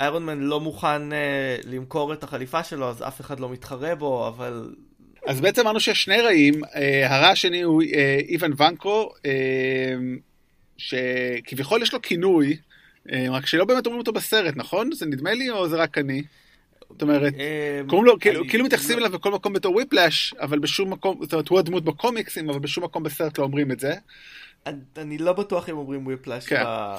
איירון 0.01 0.27
מן 0.27 0.41
לא 0.41 0.61
מוכן 0.61 1.03
למכור 1.65 2.13
את 2.13 2.23
החליפה 2.23 2.65
שלו, 2.65 2.89
אז 2.89 3.03
אף 3.03 3.21
אחד 3.21 3.41
לא 3.41 3.49
מתחרה 3.49 3.95
בו, 3.95 4.29
אבל... 4.29 4.75
אז 5.27 5.41
בעצם 5.41 5.61
אמרנו 5.61 5.81
שיש 5.81 6.03
שני 6.03 6.21
רעים, 6.21 6.55
הרע 7.05 7.29
השני 7.29 7.63
הוא 7.63 7.83
איוון 8.29 8.53
ונקו, 8.57 9.13
שכביכול 10.77 11.83
יש 11.83 11.93
לו 11.93 12.03
כינוי, 12.03 12.57
רק 13.13 13.47
שלא 13.47 13.65
באמת 13.65 13.87
אומרים 13.87 14.01
אותו 14.01 14.13
בסרט, 14.13 14.55
נכון? 14.57 14.93
זה 14.93 15.07
נדמה 15.07 15.33
לי 15.33 15.51
או 15.51 15.69
זה 15.69 15.77
רק 15.77 15.99
אני? 15.99 16.23
זאת 16.93 17.03
אומרת, 17.03 17.35
קוראים 17.87 18.07
לו, 18.07 18.19
כאילו, 18.19 18.49
כאילו 18.49 18.65
מתייחסים 18.65 18.99
אליו 18.99 19.11
בכל 19.11 19.33
מקום 19.33 19.53
בתור 19.53 19.75
וויפלאש, 19.75 20.35
אבל 20.41 20.59
בשום 20.59 20.93
מקום, 20.93 21.19
זאת 21.23 21.33
אומרת, 21.33 21.49
הוא 21.49 21.59
הדמות 21.59 21.85
בקומיקסים, 21.85 22.51
אבל 22.51 22.59
בשום 22.59 22.85
מקום 22.85 23.03
בסרט 23.03 23.39
לא 23.39 23.45
אומרים 23.45 23.73
את 23.73 23.81
זה. 23.81 23.95
אני 24.97 25.19
לא 25.19 25.33
בטוח 25.33 25.69
אם 25.69 25.77
אומרים 25.77 26.07
וויפלאש. 26.07 26.47
כן. 26.47 26.63
אה, 26.67 26.99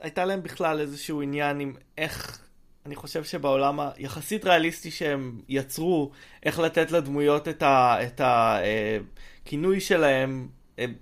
הייתה 0.00 0.24
להם 0.24 0.42
בכלל 0.42 0.80
איזשהו 0.80 1.22
עניין 1.22 1.60
עם 1.60 1.74
איך, 1.98 2.40
אני 2.86 2.96
חושב 2.96 3.24
שבעולם 3.24 3.80
היחסית 3.80 4.44
ריאליסטי 4.44 4.90
שהם 4.90 5.40
יצרו, 5.48 6.10
איך 6.42 6.58
לתת 6.58 6.90
לדמויות 6.92 7.48
את 7.62 8.20
הכינוי 8.24 9.74
אה, 9.74 9.80
שלהם. 9.80 10.48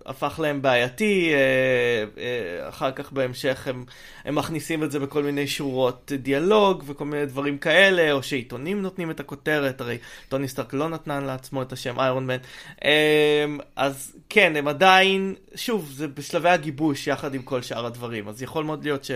הפך 0.07 0.41
להם 0.43 0.63
בעייתי, 0.63 1.33
אה, 1.35 2.05
אה, 2.23 2.69
אחר 2.69 2.93
כך 2.93 3.13
בהמשך 3.13 3.67
הם, 3.67 3.85
הם 4.25 4.35
מכניסים 4.35 4.85
את 4.85 4.91
זה 4.91 4.99
בכל 4.99 5.23
מיני 5.23 5.47
שורות 5.47 6.13
דיאלוג 6.15 6.85
וכל 6.87 7.05
מיני 7.05 7.27
דברים 7.27 7.59
כאלה, 7.59 8.13
או 8.13 8.23
שעיתונים 8.23 8.83
נותנים 8.83 9.11
את 9.11 9.21
הכותרת, 9.21 9.81
הרי 9.81 9.99
טוני 10.29 10.49
סטארק 10.49 10.75
לא 10.75 10.89
נתן 10.89 11.25
לעצמו 11.25 11.63
את 11.63 11.73
השם 11.73 12.01
איירון 12.01 12.27
מן. 12.27 12.37
אה, 12.85 13.45
אז 13.77 14.17
כן, 14.29 14.57
הם 14.57 14.69
עדיין, 14.69 15.35
שוב, 15.55 15.91
זה 15.95 16.09
בשלבי 16.09 16.49
הגיבוש 16.49 17.07
יחד 17.07 17.35
עם 17.35 17.43
כל 17.43 17.63
שאר 17.63 17.87
הדברים, 17.87 18.29
אז 18.29 18.43
יכול 18.43 18.65
מאוד 18.65 18.85
להיות 18.85 19.05
ש... 19.05 19.11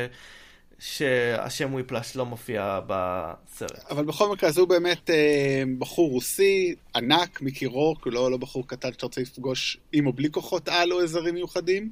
שהשם 0.78 1.74
וויפלאש 1.74 2.16
לא 2.16 2.26
מופיע 2.26 2.80
בסרט. 2.86 3.84
אבל 3.90 4.04
בכל 4.04 4.32
מקרה, 4.32 4.48
אז 4.48 4.58
הוא 4.58 4.68
באמת 4.68 5.10
אה, 5.10 5.62
בחור 5.78 6.10
רוסי, 6.10 6.74
ענק, 6.96 7.42
מיקי 7.42 7.66
רוק, 7.66 8.06
לא, 8.06 8.30
לא 8.30 8.36
בחור 8.36 8.68
קטן 8.68 8.92
שאתה 8.92 9.06
רוצה 9.06 9.20
לפגוש 9.20 9.78
עם 9.92 10.06
או 10.06 10.12
בלי 10.12 10.30
כוחות 10.30 10.68
על 10.68 10.92
או 10.92 11.00
עזרים 11.00 11.34
מיוחדים, 11.34 11.90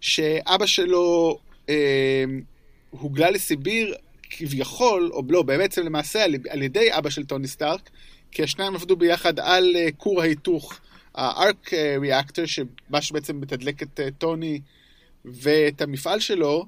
שאבא 0.00 0.66
שלו 0.66 1.38
אה, 1.68 2.24
הוגלה 2.90 3.30
לסיביר 3.30 3.94
כביכול, 4.30 5.10
או 5.12 5.22
לא, 5.28 5.42
בעצם 5.42 5.82
למעשה 5.82 6.24
על, 6.24 6.34
על 6.48 6.62
ידי 6.62 6.88
אבא 6.98 7.10
של 7.10 7.24
טוני 7.24 7.48
סטארק, 7.48 7.90
כי 8.30 8.42
השניים 8.42 8.74
עבדו 8.74 8.96
ביחד 8.96 9.40
על 9.40 9.76
אה, 9.76 9.88
כור 9.96 10.22
ההיתוך, 10.22 10.80
ה 11.14 11.28
arc 11.28 11.70
reactor, 12.00 12.44
אה, 12.44 12.48
שמה 12.48 13.02
שבעצם 13.02 13.40
מתדלק 13.40 13.82
את 13.82 14.00
אה, 14.00 14.08
טוני 14.18 14.60
ואת 15.24 15.82
המפעל 15.82 16.20
שלו, 16.20 16.66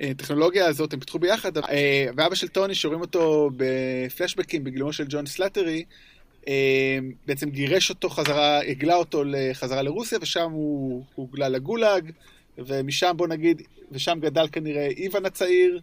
הטכנולוגיה 0.00 0.66
הזאת, 0.66 0.92
הם 0.92 1.00
פיתחו 1.00 1.18
ביחד, 1.18 1.58
אה, 1.58 2.06
ואבא 2.16 2.34
של 2.34 2.48
טוני, 2.48 2.74
שרואים 2.74 3.00
אותו 3.00 3.50
בפלשבקים 3.56 4.64
בגילומו 4.64 4.92
של 4.92 5.04
ג'ון 5.08 5.26
סלאטרי, 5.26 5.84
אה, 6.48 6.98
בעצם 7.26 7.50
גירש 7.50 7.90
אותו 7.90 8.08
חזרה, 8.10 8.60
הגלה 8.60 8.94
אותו 8.94 9.24
חזרה 9.52 9.82
לרוסיה, 9.82 10.18
ושם 10.22 10.50
הוא 10.50 11.04
הוגלה 11.14 11.48
לגולאג, 11.48 12.10
ומשם 12.58 13.12
בוא 13.16 13.28
נגיד, 13.28 13.62
ושם 13.92 14.18
גדל 14.20 14.48
כנראה 14.52 14.86
איוון 14.86 15.26
הצעיר, 15.26 15.80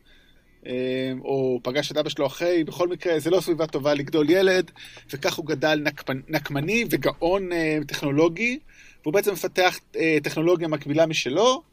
אה, 0.68 0.74
או 1.22 1.60
פגש 1.64 1.92
את 1.92 1.98
אבא 1.98 2.10
שלו 2.10 2.26
אחרי, 2.26 2.64
בכל 2.64 2.88
מקרה, 2.88 3.20
זה 3.20 3.30
לא 3.30 3.42
סביבה 3.42 3.68
טובה 3.68 3.94
לגדול 3.94 4.30
ילד, 4.30 4.72
וכך 5.14 5.36
הוא 5.36 5.46
גדל 5.46 5.82
נקמני, 5.84 6.22
נקמני 6.28 6.86
וגאון 6.90 7.50
טכנולוגי, 7.88 8.60
והוא 9.04 9.14
בעצם 9.14 9.34
מפתח 9.34 9.80
טכנולוגיה 10.24 10.68
מקבילה 10.68 11.06
משלו, 11.06 11.64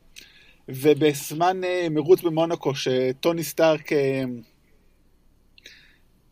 ובזמן 0.68 1.60
uh, 1.64 1.90
מרוץ 1.90 2.20
במונקו, 2.20 2.72
שטוני 2.74 3.44
סטארק 3.44 3.92
uh, 3.92 3.94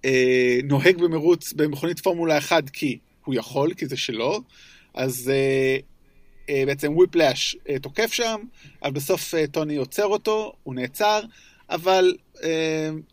uh, 0.03 0.09
נוהג 0.65 0.99
במרוץ 0.99 1.53
במכונית 1.53 2.01
פורמולה 2.01 2.39
1 2.39 2.71
כי 2.71 2.99
הוא 3.25 3.35
יכול, 3.35 3.75
כי 3.75 3.87
זה 3.87 3.97
שלו, 3.97 4.41
אז 4.95 5.33
בעצם 6.67 6.97
וויפלאש 6.97 7.57
תוקף 7.83 8.13
שם, 8.13 8.41
אבל 8.83 8.93
בסוף 8.93 9.35
טוני 9.53 9.77
עוצר 9.77 10.07
אותו, 10.07 10.53
הוא 10.63 10.75
נעצר, 10.75 11.21
אבל 11.71 12.15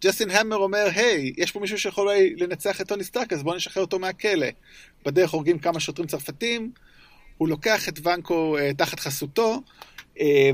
ג'סטין 0.03 0.29
המר 0.29 0.55
אומר, 0.55 0.87
היי, 0.95 1.33
יש 1.37 1.51
פה 1.51 1.59
מישהו 1.59 1.79
שיכול 1.79 2.09
לנצח 2.37 2.81
את 2.81 2.87
טוני 2.87 3.03
סטארק, 3.03 3.33
אז 3.33 3.43
בואו 3.43 3.55
נשחרר 3.55 3.83
אותו 3.83 3.99
מהכלא. 3.99 4.47
בדרך 5.05 5.31
הורגים 5.31 5.59
כמה 5.59 5.79
שוטרים 5.79 6.07
צרפתים, 6.07 6.71
הוא 7.37 7.49
לוקח 7.49 7.89
את 7.89 8.07
ונקו 8.07 8.57
תחת 8.77 8.99
חסותו, 8.99 9.51
אה, 9.53 9.57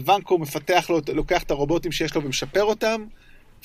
ונקו 0.06 0.38
מפתח 0.38 0.90
לו, 0.90 1.00
לוקח 1.14 1.44
את 1.44 1.52
הרובוטים 1.52 1.92
שיש 1.92 2.16
לו 2.16 2.24
ומשפר 2.24 2.64
אותם, 2.64 3.06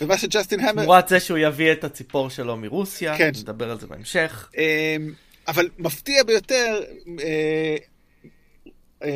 ומה 0.00 0.18
שג'סטין 0.18 0.60
המר... 0.60 0.82
תמורת 0.82 1.08
זה 1.08 1.20
שהוא 1.20 1.38
יביא 1.38 1.72
את 1.72 1.84
הציפור 1.84 2.30
שלו 2.30 2.56
מרוסיה, 2.56 3.18
כן. 3.18 3.30
נדבר 3.40 3.70
על 3.70 3.80
זה 3.80 3.86
בהמשך. 3.86 4.50
אה, 4.58 4.96
אבל 5.48 5.68
מפתיע 5.78 6.22
ביותר, 6.24 6.80
אה, 7.20 7.76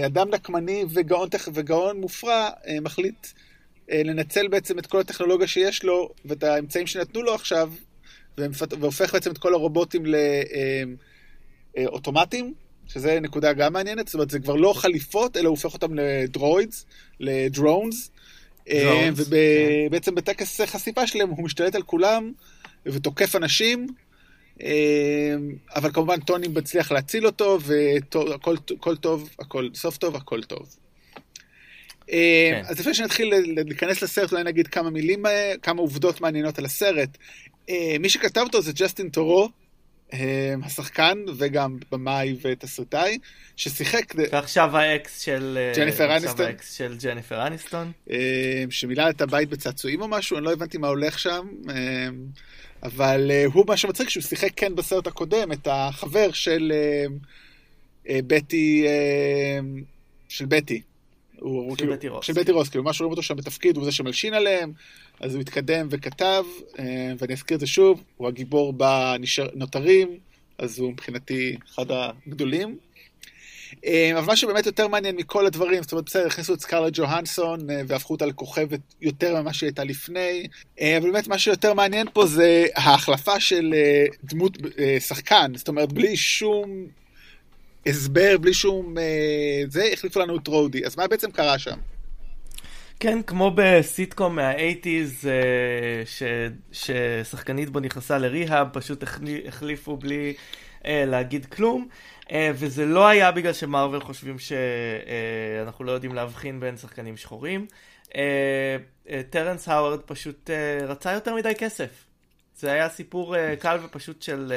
אדם 0.07 0.29
נקמני 0.35 0.85
וגאון, 0.95 1.29
וגאון 1.55 2.01
מופרע 2.01 2.51
מחליט 2.83 3.27
לנצל 3.89 4.49
בעצם 4.49 4.79
את 4.79 4.87
כל 4.87 5.01
הטכנולוגיה 5.01 5.47
שיש 5.47 5.85
לו 5.85 6.11
ואת 6.25 6.43
האמצעים 6.43 6.87
שנתנו 6.87 7.23
לו 7.23 7.35
עכשיו, 7.35 7.73
והופך 8.81 9.15
בעצם 9.15 9.31
את 9.31 9.39
כל 9.39 9.55
הרובוטים 9.55 10.05
לאוטומטים. 11.77 12.55
שזה 12.95 13.21
נקודה 13.21 13.53
גם 13.53 13.73
מעניינת, 13.73 14.07
זאת 14.07 14.15
אומרת, 14.15 14.31
זה 14.31 14.39
כבר 14.39 14.55
לא 14.55 14.73
חליפות, 14.73 15.37
אלא 15.37 15.49
הופך 15.49 15.75
אותם 15.75 15.95
לדרוידס, 15.95 16.87
לדרונס, 17.21 18.11
אה, 18.71 19.09
ובעצם 19.17 20.11
כן. 20.11 20.15
בטקס 20.15 20.61
חשיפה 20.61 21.07
שלהם 21.07 21.31
הוא 21.31 21.45
משתלט 21.45 21.75
על 21.75 21.83
כולם 21.83 22.33
ותוקף 22.87 23.37
אנשים, 23.37 23.87
אה, 24.63 25.35
אבל 25.75 25.93
כמובן 25.93 26.21
טוני 26.21 26.49
מצליח 26.49 26.93
להציל 26.93 27.27
אותו, 27.27 27.59
והכל 27.61 28.97
טוב, 28.97 29.31
הכל 29.39 29.69
סוף 29.75 29.97
טוב, 29.97 30.17
הכל 30.17 30.43
טוב. 30.43 30.77
אה, 32.13 32.51
כן. 32.53 32.63
אז 32.67 32.81
לפני 32.81 32.95
שנתחיל 32.95 33.35
להיכנס 33.67 34.03
לסרט, 34.03 34.33
אולי 34.33 34.45
נגיד 34.45 34.67
כמה 34.67 34.91
מילים, 34.91 35.25
כמה 35.63 35.81
עובדות 35.81 36.21
מעניינות 36.21 36.59
על 36.59 36.65
הסרט. 36.65 37.19
מי 38.01 38.09
שכתב 38.09 38.41
אותו 38.41 38.63
זה 38.63 38.73
ג'סטין 38.73 39.09
ת'רו, 39.09 39.49
השחקן 40.63 41.25
וגם 41.37 41.79
במאי 41.93 42.37
ותסריטאי, 42.43 43.19
ששיחק... 43.57 44.15
ועכשיו 44.33 44.77
האקס 44.77 45.21
של 45.21 45.59
אה, 45.61 45.73
ג'ניפר 45.77 46.17
אניסטון. 46.17 46.47
האקס 46.47 46.73
של 46.73 46.97
ג'ניפר 47.03 47.47
אניסטון. 47.47 47.93
שמילא 48.71 49.11
את 49.11 49.21
הבית 49.21 49.49
בצעצועים 49.49 50.03
או 50.03 50.09
משהו, 50.09 50.37
אני 50.37 50.45
לא 50.45 50.53
הבנתי 50.53 50.79
מה 50.79 50.89
הולך 50.89 51.19
שם. 51.19 51.47
אה, 51.69 51.75
אבל 52.83 53.31
אה, 53.31 53.45
הוא 53.53 53.65
מה 53.69 53.77
שמצחיק 53.77 54.09
שהוא 54.09 54.23
שיחק 54.23 54.51
כן 54.57 54.75
בסרט 54.75 55.07
הקודם 55.07 55.53
את 55.53 55.69
החבר 55.71 56.33
של 56.33 56.73
בטי, 58.09 58.87
של 60.29 60.45
בטי. 60.47 60.83
של 61.39 61.77
כאילו, 61.77 61.93
בטי 61.93 62.09
רוס. 62.09 62.27
של 62.27 62.33
בטי 62.33 62.53
רוס, 62.53 62.69
כאילו, 62.69 62.85
מה 62.85 62.93
שרואים 62.93 63.11
אותו 63.11 63.23
שם 63.23 63.37
בתפקיד 63.37 63.77
הוא 63.77 63.85
זה 63.85 63.93
שמלשין 63.93 64.35
עליהם, 64.35 64.73
אז 65.21 65.35
הוא 65.35 65.41
התקדם 65.41 65.87
וכתב, 65.91 66.45
אה, 66.79 67.13
ואני 67.19 67.35
אזכיר 67.35 67.55
את 67.55 67.61
זה 67.61 67.67
שוב, 67.67 68.03
הוא 68.17 68.29
הגיבור 68.29 68.73
בנותרים, 68.73 70.19
אז 70.59 70.79
הוא 70.79 70.93
מבחינתי 70.93 71.57
אחד 71.75 71.87
הגדולים. 71.89 72.79
אה, 73.85 74.11
אבל 74.19 74.27
מה 74.27 74.37
שבאמת 74.37 74.67
יותר 74.67 74.89
מעניין 74.89 75.17
מכל 75.17 75.47
הדברים, 75.47 75.83
זאת 75.83 75.93
אומרת, 75.93 76.05
בסדר, 76.05 76.27
הכניסו 76.27 76.55
את 76.55 76.61
סקארלה 76.61 76.89
ג'והנסון 76.93 77.71
אה, 77.71 77.81
והפכו 77.87 78.15
אותה 78.15 78.27
לכוכבת 78.27 78.81
יותר 79.01 79.41
ממה 79.41 79.53
שהיא 79.53 79.69
הייתה 79.69 79.85
לפני, 79.85 80.47
אבל 80.81 81.11
באמת 81.11 81.29
מה 81.29 81.39
שיותר 81.39 81.75
מעניין 81.75 82.07
פה 82.13 82.27
זה 82.27 82.67
ההחלפה 82.75 83.41
של 83.41 83.75
דמות 84.25 84.59
שחקן, 85.01 85.53
זאת 85.57 85.69
אומרת, 85.69 85.93
בלי 85.93 86.17
שום 86.17 86.87
הסבר, 87.87 88.39
בלי 88.41 88.55
שום... 88.55 88.95
זה, 89.69 89.85
החליפו 89.93 90.21
לנו 90.21 90.37
את 90.37 90.47
רודי. 90.47 90.87
אז 90.87 90.97
מה 90.97 91.07
בעצם 91.07 91.31
קרה 91.31 91.59
שם? 91.59 91.77
כן, 93.01 93.23
כמו 93.23 93.53
בסיטקום 93.55 94.37
מה-80's, 94.37 95.29
אה, 95.29 96.03
ששחקנית 96.73 97.71
בו 97.71 97.81
נכנסה 97.81 98.19
לריהאב, 98.19 98.69
פשוט 98.73 99.05
החליפו 99.49 99.97
בלי 99.97 100.35
אה, 100.87 101.05
להגיד 101.07 101.47
כלום. 101.47 101.89
אה, 102.31 102.51
וזה 102.55 102.87
לא 102.87 103.07
היה 103.07 103.33
בגלל 103.33 103.53
שמרוויל 103.53 104.01
חושבים 104.01 104.37
שאנחנו 104.39 105.85
לא 105.85 105.93
יודעים 105.93 106.15
להבחין 106.15 106.61
בין 106.61 106.77
שחקנים 106.77 107.17
שחורים. 107.17 107.67
טרנס 109.31 109.69
האוורד 109.69 110.01
פשוט 110.01 110.51
רצה 110.89 111.13
יותר 111.13 111.35
מדי 111.35 111.53
כסף. 111.59 112.05
זה 112.57 112.73
היה 112.73 112.89
סיפור 112.89 113.37
קל 113.61 113.79
ופשוט 113.85 114.23
של 114.23 114.53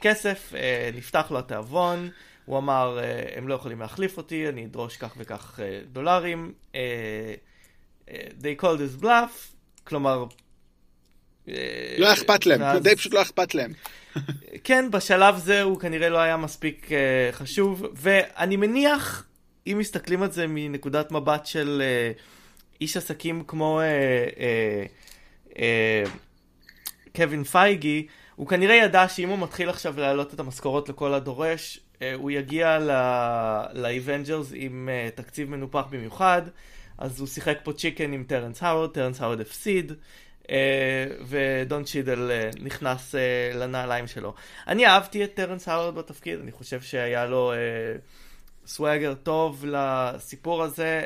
כסף, 0.00 0.52
נפתח 0.94 1.26
לו 1.30 1.38
התיאבון. 1.38 2.08
הוא 2.44 2.58
אמר, 2.58 2.98
הם 3.36 3.48
לא 3.48 3.54
יכולים 3.54 3.80
להחליף 3.80 4.16
אותי, 4.16 4.48
אני 4.48 4.64
אדרוש 4.64 4.96
כך 4.96 5.14
וכך 5.16 5.60
דולרים. 5.92 6.52
They 8.40 8.62
called 8.62 8.78
this 8.78 9.02
bluff, 9.02 9.54
כלומר... 9.84 10.24
אה, 11.48 11.54
לא 11.98 12.12
אכפת 12.12 12.46
להם, 12.46 12.60
ואז... 12.60 12.82
די 12.82 12.96
פשוט 12.96 13.14
לא 13.14 13.22
אכפת 13.22 13.54
להם. 13.54 13.72
כן, 14.64 14.90
בשלב 14.90 15.38
זה 15.38 15.62
הוא 15.62 15.80
כנראה 15.80 16.08
לא 16.08 16.18
היה 16.18 16.36
מספיק 16.36 16.88
uh, 16.88 16.92
חשוב, 17.32 17.86
ואני 17.94 18.56
מניח, 18.56 19.24
אם 19.66 19.76
מסתכלים 19.78 20.22
על 20.22 20.30
זה 20.30 20.46
מנקודת 20.48 21.12
מבט 21.12 21.46
של 21.46 21.82
uh, 22.16 22.20
איש 22.82 22.96
עסקים 22.96 23.44
כמו 23.46 23.80
אה, 23.80 23.84
אה, 23.84 24.84
אה, 25.58 26.02
קווין 27.16 27.44
פייגי, 27.44 28.06
הוא 28.36 28.48
כנראה 28.48 28.74
ידע 28.74 29.08
שאם 29.08 29.28
הוא 29.28 29.38
מתחיל 29.38 29.68
עכשיו 29.68 30.00
להעלות 30.00 30.34
את 30.34 30.40
המשכורות 30.40 30.88
לכל 30.88 31.14
הדורש, 31.14 31.80
אה, 32.02 32.14
הוא 32.14 32.30
יגיע 32.30 32.78
לאבנג'רס 33.74 34.52
עם 34.54 34.88
אה, 34.92 35.08
תקציב 35.14 35.50
מנופח 35.50 35.84
במיוחד, 35.90 36.42
אז 36.98 37.20
הוא 37.20 37.28
שיחק 37.28 37.58
פה 37.62 37.72
chicken 37.72 38.12
עם 38.12 38.24
טרנס 38.24 38.62
האוורד, 38.62 38.90
טרנס 38.90 39.20
האוורד 39.20 39.40
הפסיד. 39.40 39.92
אה, 40.50 41.06
ודון 41.26 41.86
צ'ידל 41.86 42.30
אה, 42.30 42.50
נכנס 42.60 43.14
אה, 43.14 43.50
לנעליים 43.54 44.06
שלו. 44.06 44.34
אני 44.68 44.86
אהבתי 44.86 45.24
את 45.24 45.34
טרנס 45.34 45.68
האוורד 45.68 45.94
בתפקיד, 45.94 46.40
אני 46.40 46.52
חושב 46.52 46.80
שהיה 46.80 47.26
לו 47.26 47.52
סוואגר 48.66 49.14
טוב 49.14 49.64
לסיפור 49.68 50.62
הזה, 50.62 51.02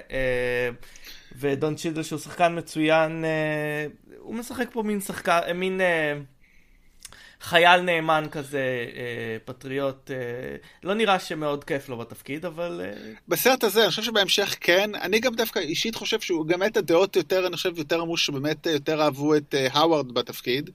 ודון 1.36 1.76
שידל 1.76 2.02
שהוא 2.02 2.18
שחקן 2.18 2.58
מצוין, 2.58 3.24
הוא 4.18 4.34
משחק 4.34 4.68
פה 4.72 4.82
מין 4.82 5.00
שחקן, 5.00 5.40
מין... 5.54 5.80
חייל 7.48 7.80
נאמן 7.80 8.24
כזה, 8.30 8.86
אה, 8.96 9.36
פטריוט, 9.44 10.10
אה, 10.10 10.16
לא 10.82 10.94
נראה 10.94 11.18
שמאוד 11.18 11.64
כיף 11.64 11.88
לו 11.88 11.96
בתפקיד, 11.96 12.44
אבל... 12.44 12.80
אה... 12.84 13.12
בסרט 13.28 13.64
הזה, 13.64 13.82
אני 13.82 13.90
חושב 13.90 14.02
שבהמשך 14.02 14.56
כן. 14.60 14.90
אני 14.94 15.20
גם 15.20 15.34
דווקא 15.34 15.58
אישית 15.58 15.94
חושב 15.94 16.20
שהוא 16.20 16.46
גם 16.46 16.62
את 16.62 16.76
הדעות 16.76 17.16
יותר, 17.16 17.46
אני 17.46 17.56
חושב, 17.56 17.78
יותר 17.78 18.00
אמרו 18.00 18.16
שבאמת 18.16 18.66
יותר 18.66 19.02
אהבו 19.02 19.36
את 19.36 19.54
אה, 19.54 19.66
האווארד 19.72 20.12
בתפקיד, 20.12 20.70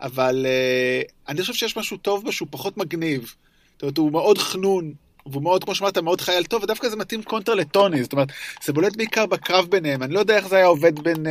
אבל 0.00 0.46
אה, 0.46 1.02
אני 1.28 1.40
חושב 1.40 1.54
שיש 1.54 1.76
משהו 1.76 1.96
טוב 1.96 2.24
בו 2.24 2.32
שהוא 2.32 2.48
פחות 2.50 2.76
מגניב. 2.76 3.34
זאת 3.72 3.82
אומרת, 3.82 3.98
הוא 3.98 4.12
מאוד 4.12 4.38
חנון, 4.38 4.92
והוא 5.26 5.42
מאוד, 5.42 5.64
כמו 5.64 5.74
שאמרת, 5.74 5.98
מאוד 5.98 6.20
חייל 6.20 6.44
טוב, 6.44 6.62
ודווקא 6.62 6.88
זה 6.88 6.96
מתאים 6.96 7.22
קונטר 7.22 7.54
לטוני, 7.54 8.02
זאת 8.02 8.12
אומרת, 8.12 8.28
זה 8.62 8.72
בולט 8.72 8.96
בעיקר 8.96 9.26
בקרב 9.26 9.66
ביניהם. 9.70 10.02
אני 10.02 10.14
לא 10.14 10.18
יודע 10.18 10.36
איך 10.36 10.48
זה 10.48 10.56
היה 10.56 10.66
עובד 10.66 11.00
בין... 11.00 11.26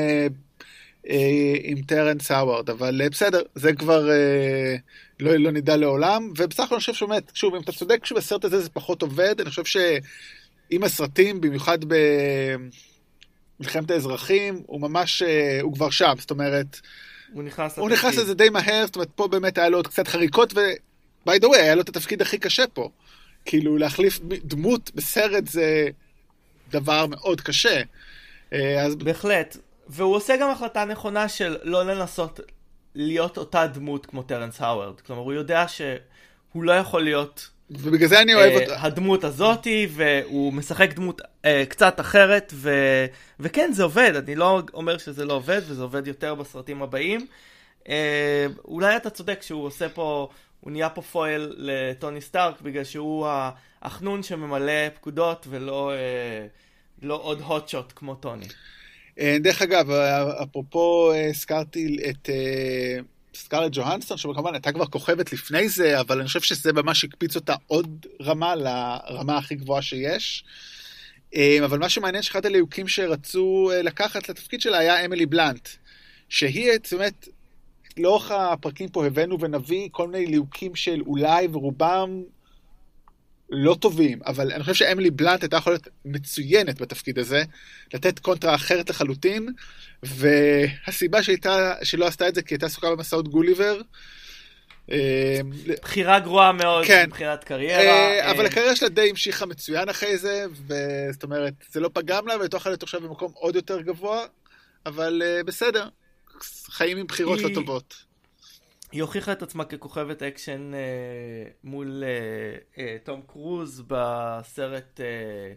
אה, 1.07 1.55
עם 1.63 1.81
טרנס 1.81 2.31
האווארד, 2.31 2.69
אבל 2.69 3.01
אה, 3.01 3.09
בסדר, 3.09 3.41
זה 3.55 3.73
כבר 3.73 4.11
אה, 4.11 4.75
לא, 5.19 5.35
לא 5.35 5.51
נדע 5.51 5.77
לעולם, 5.77 6.31
ובסך 6.37 6.63
הכל 6.63 6.75
אני 6.75 6.79
חושב 6.79 6.93
שבאמת, 6.93 7.31
שוב, 7.33 7.55
אם 7.55 7.61
אתה 7.61 7.71
צודק 7.71 8.05
שבסרט 8.05 8.45
הזה 8.45 8.61
זה 8.61 8.69
פחות 8.69 9.01
עובד, 9.01 9.41
אני 9.41 9.49
חושב 9.49 9.65
שעם 9.65 10.83
הסרטים, 10.83 11.41
במיוחד 11.41 11.77
במלחמת 13.59 13.91
האזרחים, 13.91 14.63
הוא 14.65 14.81
ממש, 14.81 15.23
הוא 15.61 15.73
כבר 15.73 15.89
שם, 15.89 16.13
זאת 16.19 16.31
אומרת, 16.31 16.79
הוא 17.33 17.43
נכנס, 17.43 17.77
הוא 17.77 17.89
נכנס 17.89 18.17
לזה 18.17 18.33
די 18.33 18.49
מהר, 18.49 18.85
זאת 18.85 18.95
אומרת, 18.95 19.09
פה 19.15 19.27
באמת 19.27 19.57
היה 19.57 19.69
לו 19.69 19.77
עוד 19.77 19.87
קצת 19.87 20.07
חריקות, 20.07 20.53
ו-by 20.53 21.31
the 21.41 21.45
way, 21.45 21.55
היה 21.57 21.75
לו 21.75 21.81
את 21.81 21.89
התפקיד 21.89 22.21
הכי 22.21 22.37
קשה 22.37 22.63
פה. 22.73 22.89
כאילו, 23.45 23.77
להחליף 23.77 24.19
דמות 24.23 24.91
בסרט 24.95 25.47
זה 25.47 25.87
דבר 26.71 27.05
מאוד 27.07 27.41
קשה. 27.41 27.81
אז... 28.51 28.95
בהחלט. 28.95 29.57
והוא 29.89 30.15
עושה 30.15 30.37
גם 30.37 30.49
החלטה 30.49 30.85
נכונה 30.85 31.29
של 31.29 31.57
לא 31.63 31.83
לנסות 31.83 32.39
להיות 32.95 33.37
אותה 33.37 33.67
דמות 33.67 34.05
כמו 34.05 34.23
טרנס 34.23 34.61
האוורד. 34.61 35.01
כלומר, 35.01 35.21
הוא 35.21 35.33
יודע 35.33 35.65
שהוא 35.67 36.63
לא 36.63 36.71
יכול 36.71 37.03
להיות... 37.03 37.49
ובגלל 37.71 38.07
זה 38.07 38.21
אני 38.21 38.33
אוהב 38.33 38.57
uh, 38.57 38.61
אותה. 38.61 38.81
הדמות 38.81 39.23
הזאתי, 39.23 39.87
והוא 39.91 40.53
משחק 40.53 40.93
דמות 40.93 41.21
uh, 41.21 41.45
קצת 41.69 41.99
אחרת, 41.99 42.53
ו... 42.55 42.71
וכן, 43.39 43.71
זה 43.73 43.83
עובד. 43.83 44.15
אני 44.15 44.35
לא 44.35 44.61
אומר 44.73 44.97
שזה 44.97 45.25
לא 45.25 45.33
עובד, 45.33 45.61
וזה 45.67 45.81
עובד 45.81 46.07
יותר 46.07 46.35
בסרטים 46.35 46.81
הבאים. 46.81 47.27
Uh, 47.83 47.89
אולי 48.65 48.95
אתה 48.95 49.09
צודק 49.09 49.41
שהוא 49.41 49.65
עושה 49.65 49.89
פה, 49.89 50.29
הוא 50.59 50.71
נהיה 50.71 50.89
פה 50.89 51.01
פועל 51.01 51.53
לטוני 51.57 52.21
סטארק, 52.21 52.61
בגלל 52.61 52.83
שהוא 52.83 53.27
החנון 53.81 54.23
שממלא 54.23 54.89
פקודות, 54.95 55.45
ולא 55.49 55.91
uh, 55.91 57.05
לא 57.05 57.19
עוד 57.23 57.41
הוטשוט 57.41 57.93
כמו 57.95 58.15
טוני. 58.15 58.47
אה, 59.19 59.37
דרך 59.39 59.61
אגב, 59.61 59.91
אפרופו 60.43 61.11
אה, 61.11 61.29
הזכרתי 61.29 61.97
את 62.09 62.29
אה, 62.29 62.99
סקארלט 63.35 63.71
ג'והנסון, 63.73 64.17
שכמובן 64.17 64.53
הייתה 64.53 64.71
כבר 64.71 64.85
כוכבת 64.85 65.33
לפני 65.33 65.69
זה, 65.69 65.99
אבל 65.99 66.19
אני 66.19 66.27
חושב 66.27 66.41
שזה 66.41 66.73
ממש 66.73 67.03
הקפיץ 67.03 67.35
אותה 67.35 67.55
עוד 67.67 68.05
רמה 68.21 68.55
לרמה 68.55 69.37
הכי 69.37 69.55
גבוהה 69.55 69.81
שיש. 69.81 70.43
אבל 71.65 71.79
מה 71.79 71.89
שמעניין 71.89 72.23
שאחד 72.23 72.45
הליהוקים 72.45 72.87
שרצו 72.87 73.71
לקחת 73.83 74.29
לתפקיד 74.29 74.61
שלה 74.61 74.77
היה 74.77 75.05
אמילי 75.05 75.25
בלאנט, 75.25 75.69
שהיא 76.29 76.71
באמת, 76.91 77.27
לאורך 77.97 78.31
הפרקים 78.31 78.89
פה 78.89 79.05
הבאנו 79.05 79.39
ונביא 79.39 79.89
כל 79.91 80.07
מיני 80.07 80.25
ליהוקים 80.25 80.75
של 80.75 81.01
אולי 81.01 81.47
ורובם 81.51 82.23
לא 83.51 83.77
טובים, 83.79 84.19
אבל 84.25 84.51
אני 84.51 84.63
חושב 84.63 84.73
שאמילי 84.73 85.11
בלאנט 85.11 85.41
הייתה 85.41 85.57
יכולה 85.57 85.73
להיות 85.73 85.87
מצוינת 86.05 86.81
בתפקיד 86.81 87.19
הזה, 87.19 87.43
לתת 87.93 88.19
קונטרה 88.19 88.55
אחרת 88.55 88.89
לחלוטין, 88.89 89.49
והסיבה 90.03 91.23
שהייתה, 91.23 91.73
שלא 91.83 92.05
עשתה 92.07 92.27
את 92.27 92.35
זה 92.35 92.41
כי 92.41 92.53
הייתה 92.53 92.65
עסוקה 92.65 92.91
במסעות 92.91 93.27
גוליבר. 93.27 93.81
אה, 94.91 95.39
בחירה 95.81 96.19
גרועה 96.19 96.51
מאוד 96.51 96.85
כן. 96.85 97.05
מבחינת 97.07 97.43
קריירה. 97.43 97.81
אה, 97.81 98.31
אבל 98.31 98.41
אה. 98.41 98.45
הקריירה 98.45 98.75
שלה 98.75 98.89
די 98.89 99.09
המשיכה 99.09 99.45
מצוין 99.45 99.89
אחרי 99.89 100.17
זה, 100.17 100.45
וזאת 100.67 101.23
אומרת, 101.23 101.53
זה 101.71 101.79
לא 101.79 101.89
פגם 101.93 102.27
לה, 102.27 102.35
ותוכל 102.41 102.69
להיות 102.69 102.83
עכשיו 102.83 103.01
במקום 103.01 103.31
עוד 103.35 103.55
יותר 103.55 103.81
גבוה, 103.81 104.25
אבל 104.85 105.21
בסדר, 105.45 105.87
חיים 106.69 106.97
עם 106.97 107.07
בחירות 107.07 107.39
היא... 107.39 107.47
לא 107.47 107.53
טובות. 107.53 108.08
היא 108.91 109.01
הוכיחה 109.01 109.31
את 109.31 109.41
עצמה 109.41 109.65
ככוכבת 109.65 110.23
אקשן 110.23 110.71
אה, 110.73 110.79
מול 111.63 112.03
אה, 112.03 112.83
אה, 112.83 112.97
תום 113.03 113.21
קרוז 113.27 113.83
בסרט, 113.87 114.99
אה, 114.99 115.53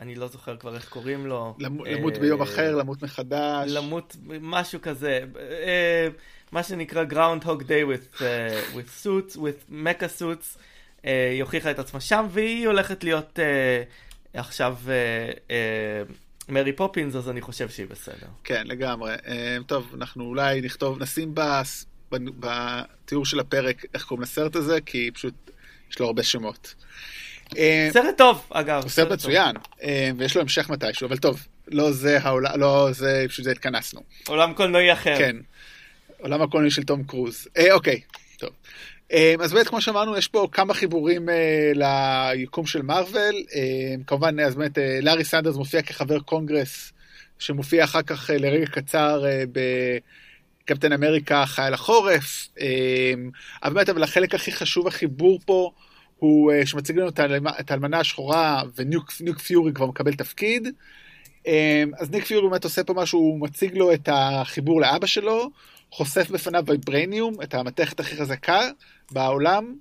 אני 0.00 0.14
לא 0.14 0.26
זוכר 0.26 0.56
כבר 0.56 0.74
איך 0.74 0.88
קוראים 0.88 1.26
לו. 1.26 1.54
למות, 1.58 1.86
אה, 1.86 1.92
למות 1.92 2.18
ביום 2.18 2.42
אחר, 2.42 2.74
למות 2.76 3.02
מחדש. 3.02 3.70
למות, 3.70 4.16
משהו 4.40 4.80
כזה. 4.82 5.20
אה, 5.38 6.08
מה 6.52 6.62
שנקרא 6.62 7.04
Groundhog 7.10 7.62
Day 7.62 7.84
with, 7.92 8.16
uh, 8.16 8.20
with 8.74 9.04
suits, 9.04 9.36
with 9.36 9.70
mecha 9.70 10.20
suits. 10.20 10.58
אה, 11.04 11.30
היא 11.30 11.42
הוכיחה 11.42 11.70
את 11.70 11.78
עצמה 11.78 12.00
שם, 12.00 12.26
והיא 12.30 12.66
הולכת 12.66 13.04
להיות 13.04 13.38
אה, 13.38 13.82
עכשיו... 14.34 14.76
אה, 14.88 15.30
אה, 15.50 16.02
מרי 16.48 16.72
פופינס, 16.72 17.14
אז 17.14 17.28
אני 17.28 17.40
חושב 17.40 17.68
שהיא 17.68 17.86
בסדר. 17.86 18.26
כן, 18.44 18.66
לגמרי. 18.66 19.14
Uh, 19.14 19.64
טוב, 19.66 19.90
אנחנו 19.94 20.24
אולי 20.24 20.60
נכתוב, 20.60 21.02
נשים 21.02 21.30
בס... 21.34 21.86
בתיאור 22.12 23.26
של 23.26 23.40
הפרק 23.40 23.84
איך 23.94 24.04
קוראים 24.04 24.22
לסרט 24.22 24.56
הזה, 24.56 24.80
כי 24.80 25.10
פשוט 25.14 25.34
יש 25.90 25.98
לו 25.98 26.06
הרבה 26.06 26.22
שמות. 26.22 26.74
אה, 27.56 27.88
סרט 27.92 28.18
טוב, 28.18 28.46
אגב. 28.50 28.82
הוא 28.82 28.90
סרט 28.90 29.12
מצוין, 29.12 29.56
אה, 29.82 30.10
ויש 30.16 30.34
לו 30.34 30.40
המשך 30.42 30.70
מתישהו, 30.70 31.06
אבל 31.06 31.16
טוב, 31.16 31.46
לא 31.68 31.92
זה 31.92 32.18
העולם, 32.22 32.60
לא 32.60 32.88
זה, 32.92 33.24
פשוט 33.28 33.44
זה 33.44 33.50
התכנסנו. 33.50 34.00
עולם 34.26 34.54
קולנועי 34.54 34.92
אחר. 34.92 35.18
כן, 35.18 35.36
עולם 36.18 36.42
הקולנועי 36.42 36.70
של 36.70 36.82
תום 36.82 37.04
קרוז. 37.04 37.48
אה, 37.56 37.72
אוקיי, 37.72 38.00
טוב. 38.38 38.50
אה, 39.12 39.34
אז 39.40 39.52
באמת, 39.52 39.68
כמו 39.68 39.80
שאמרנו, 39.80 40.16
יש 40.16 40.28
פה 40.28 40.48
כמה 40.52 40.74
חיבורים 40.74 41.28
אה, 41.28 41.72
ליקום 42.34 42.66
של 42.66 42.82
מארוול. 42.82 43.34
אה, 43.54 43.94
כמובן, 44.06 44.40
אז 44.40 44.54
באמת, 44.54 44.78
אה, 44.78 44.98
לארי 45.02 45.24
סנדרס 45.24 45.56
מופיע 45.56 45.82
כחבר 45.82 46.20
קונגרס, 46.20 46.92
שמופיע 47.38 47.84
אחר 47.84 48.02
כך 48.02 48.30
אה, 48.30 48.38
לרגע 48.38 48.66
קצר 48.66 49.26
אה, 49.26 49.44
ב... 49.52 49.60
קפטן 50.66 50.92
אמריקה 50.92 51.46
חייל 51.46 51.74
החורף, 51.74 52.48
אמ, 52.60 53.30
אבל 53.62 53.74
באמת, 53.74 53.88
אבל 53.88 54.02
החלק 54.02 54.34
הכי 54.34 54.52
חשוב, 54.52 54.86
החיבור 54.86 55.40
פה, 55.44 55.70
הוא 56.18 56.52
אה, 56.52 56.66
שמציג 56.66 56.98
לנו 56.98 57.08
את 57.60 57.70
האלמנה 57.70 58.00
השחורה 58.00 58.62
וניק 58.76 59.38
פיורי 59.38 59.72
כבר 59.72 59.86
מקבל 59.86 60.14
תפקיד. 60.14 60.68
אמ, 61.46 61.90
אז 61.98 62.10
ניק 62.10 62.24
פיורי 62.24 62.48
באמת 62.48 62.64
עושה 62.64 62.84
פה 62.84 62.94
משהו, 62.94 63.18
הוא 63.18 63.40
מציג 63.40 63.76
לו 63.76 63.92
את 63.92 64.08
החיבור 64.12 64.80
לאבא 64.80 65.06
שלו, 65.06 65.50
חושף 65.90 66.30
בפניו 66.30 66.64
ויברניום, 66.66 67.34
את 67.42 67.54
המתכת 67.54 68.00
הכי 68.00 68.16
חזקה 68.16 68.60
בעולם, 69.10 69.74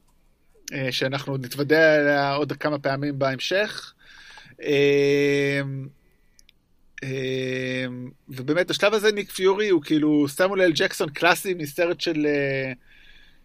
אה, 0.74 0.92
שאנחנו 0.92 1.38
נתוודע 1.38 1.96
עליה 1.96 2.34
עוד 2.34 2.54
כמה 2.54 2.80
פעמים 2.80 3.20
בהמשך. 3.20 3.94
אמ, 7.06 8.10
ובאמת 8.30 8.68
בשלב 8.68 8.94
הזה 8.94 9.12
ניק 9.12 9.32
פיורי 9.32 9.70
הוא 9.70 9.82
כאילו 9.82 10.28
סמואל 10.28 10.72
ג'קסון 10.76 11.10
קלאסי 11.10 11.54
מסרט 11.54 12.02
של, 12.02 12.26
אה, 12.26 12.72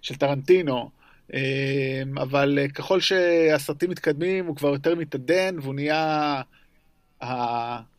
של 0.03 0.15
טרנטינו. 0.15 0.91
אמ, 1.35 2.19
אבל 2.19 2.59
אה, 2.59 2.69
ככל 2.69 3.01
שהסרטים 3.01 3.91
מתקדמים 3.91 4.47
הוא 4.47 4.57
כבר 4.57 4.69
יותר 4.69 4.95
מתעדן 4.95 5.57
והוא 5.63 5.75
נהיה 5.75 6.43
ה... 7.23 7.91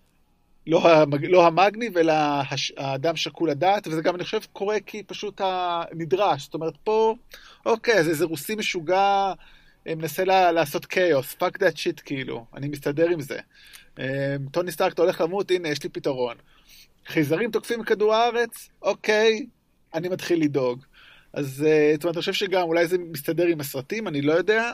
לא, 0.68 0.92
המג... 0.92 1.26
לא 1.26 1.48
המגניב 1.48 1.98
אלא 1.98 2.14
הש... 2.50 2.74
האדם 2.78 3.16
שקול 3.16 3.50
הדעת 3.50 3.88
וזה 3.88 4.02
גם 4.02 4.16
אני 4.16 4.24
חושב 4.24 4.40
קורה 4.54 4.80
כי 4.86 5.04
פשוט 5.04 5.42
הנדרש. 5.44 6.44
זאת 6.44 6.54
אומרת 6.54 6.74
פה 6.84 7.16
אוקיי 7.66 8.00
אז 8.00 8.10
איזה 8.10 8.26
רוסי 8.26 8.56
משוגע 8.56 9.34
אה, 9.88 9.96
מנסה 9.96 10.26
לה... 10.26 10.52
לעשות 10.52 10.86
כאוס 10.86 11.34
fuck 11.34 11.58
that 11.58 11.76
shit 11.76 12.02
כאילו. 12.06 12.46
אני 12.54 12.68
מסתדר 12.68 13.10
עם 13.10 13.22
זה 13.22 13.40
טוני 14.52 14.72
סטארק, 14.72 14.94
אתה 14.94 15.02
הולך 15.02 15.22
למות, 15.22 15.52
הנה, 15.52 15.70
יש 15.70 15.84
לי 15.84 15.90
פתרון. 15.90 16.36
חייזרים 17.08 17.52
תוקפים 17.52 17.84
כדור 17.84 18.14
הארץ, 18.14 18.70
אוקיי, 18.82 19.46
אני 19.94 20.10
מתחיל 20.10 20.42
לדאוג. 20.44 20.84
אז 21.34 21.66
אה, 21.68 21.92
זאת 21.94 22.04
אומרת, 22.04 22.16
אני 22.16 22.22
חושב 22.22 22.34
שגם 22.34 22.62
אולי 22.62 22.88
זה 22.88 22.98
מסתדר 22.98 23.46
עם 23.46 23.60
הסרטים, 23.60 24.08
אני 24.08 24.22
לא 24.22 24.34
יודע. 24.34 24.74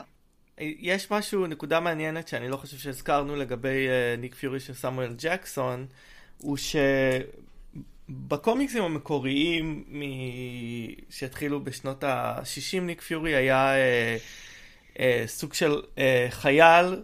יש 0.60 1.10
משהו, 1.10 1.46
נקודה 1.46 1.80
מעניינת 1.80 2.28
שאני 2.28 2.48
לא 2.48 2.56
חושב 2.56 2.76
שהזכרנו 2.76 3.36
לגבי 3.36 3.86
uh, 3.88 4.20
ניק 4.20 4.34
פיורי 4.34 4.60
של 4.60 4.74
סמואל 4.74 5.14
ג'קסון, 5.18 5.86
הוא 6.38 6.56
שבקומיקסים 8.08 8.82
המקוריים 8.82 9.84
מ... 9.88 10.02
שהתחילו 11.10 11.64
בשנות 11.64 12.04
ה-60, 12.04 12.80
ניק 12.80 13.00
פיורי 13.00 13.34
היה 13.34 13.74
אה, 13.76 14.16
אה, 14.98 15.22
סוג 15.26 15.54
של 15.54 15.82
אה, 15.98 16.26
חייל, 16.30 17.02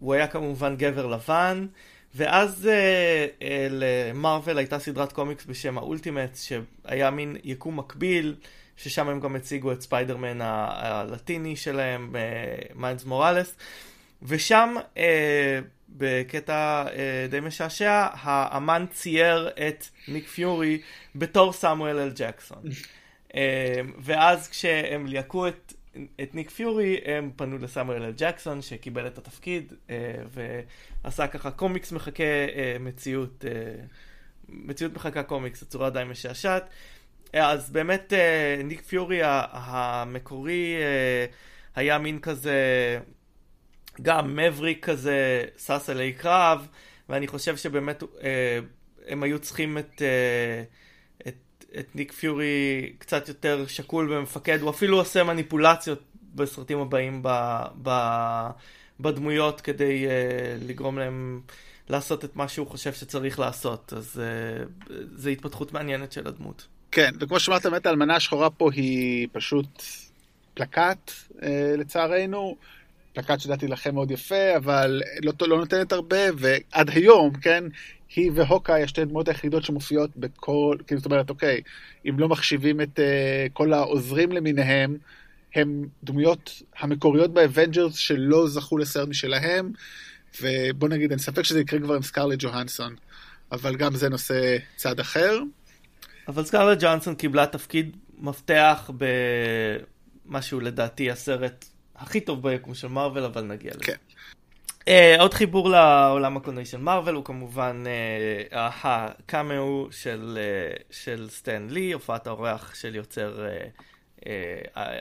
הוא 0.00 0.14
היה 0.14 0.26
כמובן 0.26 0.76
גבר 0.76 1.06
לבן, 1.06 1.66
ואז 2.14 2.66
אה, 2.66 3.26
אה, 3.42 3.66
למרוויל 3.70 4.58
הייתה 4.58 4.78
סדרת 4.78 5.12
קומיקס 5.12 5.44
בשם 5.44 5.78
האולטימטס, 5.78 6.42
שהיה 6.42 7.10
מין 7.10 7.36
יקום 7.44 7.78
מקביל. 7.78 8.34
ששם 8.76 9.08
הם 9.08 9.20
גם 9.20 9.36
הציגו 9.36 9.72
את 9.72 9.80
ספיידרמן 9.80 10.38
הלטיני 10.40 11.56
שלהם, 11.56 12.16
אה, 12.16 12.22
מיילס 12.74 13.04
מוראלס, 13.04 13.56
ושם 14.22 14.74
בקטע 15.88 16.84
די 17.30 17.40
משעשע, 17.40 18.06
האמן 18.12 18.84
צייר 18.92 19.48
את 19.48 19.84
ניק 20.08 20.28
פיורי 20.28 20.80
בתור 21.14 21.52
סמואל 21.52 21.98
אל 21.98 22.10
ג'קסון. 22.14 22.62
ואז 24.04 24.48
כשהם 24.48 25.06
ליהקו 25.06 25.48
את, 25.48 25.72
את 25.96 26.34
ניק 26.34 26.50
פיורי, 26.50 27.00
הם 27.04 27.30
פנו 27.36 27.58
לסמואל 27.58 28.02
אל 28.02 28.12
ג'קסון, 28.16 28.62
שקיבל 28.62 29.06
את 29.06 29.18
התפקיד, 29.18 29.72
אה, 29.90 30.12
ועשה 31.04 31.26
ככה 31.26 31.50
קומיקס 31.50 31.92
מחקה 31.92 32.24
אה, 32.24 32.76
מציאות, 32.80 33.44
אה, 33.48 33.84
מציאות 34.48 34.94
מחכה 34.94 35.22
קומיקס, 35.22 35.62
בצורה 35.62 35.90
די 35.90 36.02
משעשעת. 36.10 36.70
אז 37.32 37.70
באמת 37.70 38.12
ניק 38.64 38.82
פיורי 38.82 39.20
המקורי 39.22 40.74
היה 41.76 41.98
מין 41.98 42.20
כזה, 42.20 42.54
גם 44.02 44.36
מבריק 44.36 44.84
כזה, 44.84 45.44
שש 45.58 45.90
אלי 45.90 46.12
קרב, 46.12 46.68
ואני 47.08 47.26
חושב 47.26 47.56
שבאמת 47.56 48.02
הם 49.06 49.22
היו 49.22 49.38
צריכים 49.38 49.78
את, 49.78 50.02
את, 51.28 51.34
את 51.78 51.86
ניק 51.94 52.12
פיורי 52.12 52.92
קצת 52.98 53.28
יותר 53.28 53.66
שקול 53.66 54.12
ומפקד, 54.12 54.60
הוא 54.60 54.70
אפילו 54.70 54.98
עושה 54.98 55.24
מניפולציות 55.24 56.02
בסרטים 56.34 56.78
הבאים 56.78 57.20
ב, 57.22 57.28
ב, 57.82 57.90
בדמויות 59.00 59.60
כדי 59.60 60.06
לגרום 60.66 60.98
להם 60.98 61.40
לעשות 61.88 62.24
את 62.24 62.36
מה 62.36 62.48
שהוא 62.48 62.66
חושב 62.66 62.92
שצריך 62.92 63.38
לעשות, 63.38 63.92
אז 63.96 64.22
זו 65.14 65.30
התפתחות 65.30 65.72
מעניינת 65.72 66.12
של 66.12 66.28
הדמות. 66.28 66.66
כן, 66.90 67.10
וכמו 67.20 67.40
שאמרת, 67.40 67.66
באמת 67.66 67.86
האלמנה 67.86 68.16
השחורה 68.16 68.50
פה 68.50 68.70
היא 68.72 69.28
פשוט 69.32 69.82
פלקט, 70.54 71.10
אה, 71.42 71.74
לצערנו. 71.78 72.56
פלקט 73.12 73.40
שלדעתי 73.40 73.68
לבוש 73.68 73.94
מאוד 73.94 74.10
יפה, 74.10 74.56
אבל 74.56 75.02
לא, 75.22 75.32
לא 75.40 75.58
נותנת 75.58 75.92
הרבה, 75.92 76.16
ועד 76.38 76.90
היום, 76.90 77.32
כן, 77.34 77.64
היא 78.16 78.30
והוקאיי 78.34 78.82
השתי 78.82 79.04
דמויות 79.04 79.28
היחידות 79.28 79.64
שמופיעות 79.64 80.10
בכל, 80.16 80.76
כאילו, 80.86 81.00
זאת 81.00 81.06
אומרת, 81.06 81.30
אוקיי, 81.30 81.60
אם 82.08 82.18
לא 82.18 82.28
מחשיבים 82.28 82.80
את 82.80 82.98
אה, 82.98 83.52
כל 83.52 83.72
העוזרים 83.72 84.32
למיניהם, 84.32 84.96
הם 85.54 85.86
דמויות 86.04 86.62
המקוריות 86.78 87.32
באבנג'רס 87.34 87.96
שלא 87.96 88.48
זכו 88.48 88.78
לסרט 88.78 89.08
משלהם, 89.08 89.72
ובוא 90.42 90.88
נגיד, 90.88 91.10
אין 91.10 91.18
ספק 91.18 91.42
שזה 91.42 91.60
יקרה 91.60 91.80
כבר 91.80 91.94
עם 91.94 92.02
סקרלט 92.02 92.38
ג'והנסון, 92.38 92.94
אבל 93.52 93.76
גם 93.76 93.94
זה 93.94 94.08
נושא 94.08 94.56
צד 94.76 95.00
אחר. 95.00 95.38
אבל 96.28 96.44
סקארלט 96.44 96.78
ג'ונסון 96.80 97.14
קיבלה 97.14 97.46
תפקיד 97.46 97.96
מפתח 98.18 98.90
במה 98.96 100.42
שהוא 100.42 100.62
לדעתי 100.62 101.10
הסרט 101.10 101.64
הכי 101.98 102.20
טוב 102.20 102.42
ביקום 102.42 102.74
של 102.74 102.88
מארוול, 102.88 103.24
אבל 103.24 103.42
נגיע 103.42 103.72
לזה. 103.74 103.84
כן. 103.84 103.96
Uh, 104.80 105.20
עוד 105.20 105.34
חיבור 105.34 105.70
לעולם 105.70 106.36
הקולנועי 106.36 106.66
של 106.66 106.78
מארוול 106.78 107.14
הוא 107.14 107.24
כמובן 107.24 107.84
uh, 108.50 108.56
הקאמאו 108.56 109.88
של, 109.90 110.38
uh, 110.38 110.82
של 110.90 111.28
סטן 111.30 111.66
לי, 111.70 111.92
הופעת 111.92 112.26
האורח 112.26 112.74
של 112.74 112.94
יוצר 112.94 113.46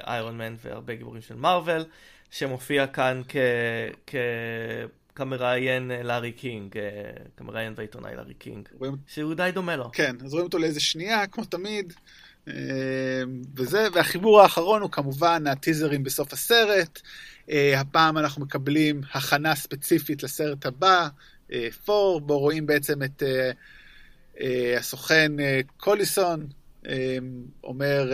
איירון 0.06 0.42
uh, 0.42 0.44
מן 0.44 0.56
uh, 0.56 0.68
והרבה 0.68 0.96
גיבורים 0.96 1.22
של 1.22 1.36
מארוול, 1.36 1.86
שמופיע 2.32 2.88
כאן 2.88 3.22
כ... 3.28 3.36
כ... 4.08 4.16
כמראיין 5.18 5.92
אה, 5.92 6.04
לארי 6.04 6.32
קינג, 6.32 6.78
אה, 6.78 6.84
כמראיין 7.38 7.76
בעיתונאי 7.76 8.16
לארי 8.16 8.34
קינג, 8.34 8.70
רואים... 8.80 8.96
שהוא 9.08 9.34
די 9.34 9.50
דומה 9.54 9.76
לו. 9.76 9.92
כן, 9.94 10.16
אז 10.26 10.34
רואים 10.34 10.46
אותו 10.46 10.58
לאיזה 10.58 10.80
שנייה, 10.80 11.28
כמו 11.28 11.46
תמיד. 11.46 11.94
אה, 12.48 12.54
וזה, 13.56 13.88
והחיבור 13.94 14.42
האחרון 14.42 14.82
הוא 14.82 14.92
כמובן 14.92 15.48
הטיזרים 15.48 16.04
בסוף 16.04 16.34
הסרט. 16.34 17.02
הפעם 17.76 18.18
אנחנו 18.18 18.46
מקבלים 18.46 19.02
הכנה 19.14 19.56
ספציפית 19.56 20.24
לסרט 20.24 20.66
הבא, 20.66 21.08
ת'ור, 21.86 22.22
בו 22.22 22.40
רואים 22.40 22.66
בעצם 22.66 23.04
את 23.04 23.24
הסוכן 24.78 25.32
קולסון, 25.78 26.48
אומר, 27.64 28.12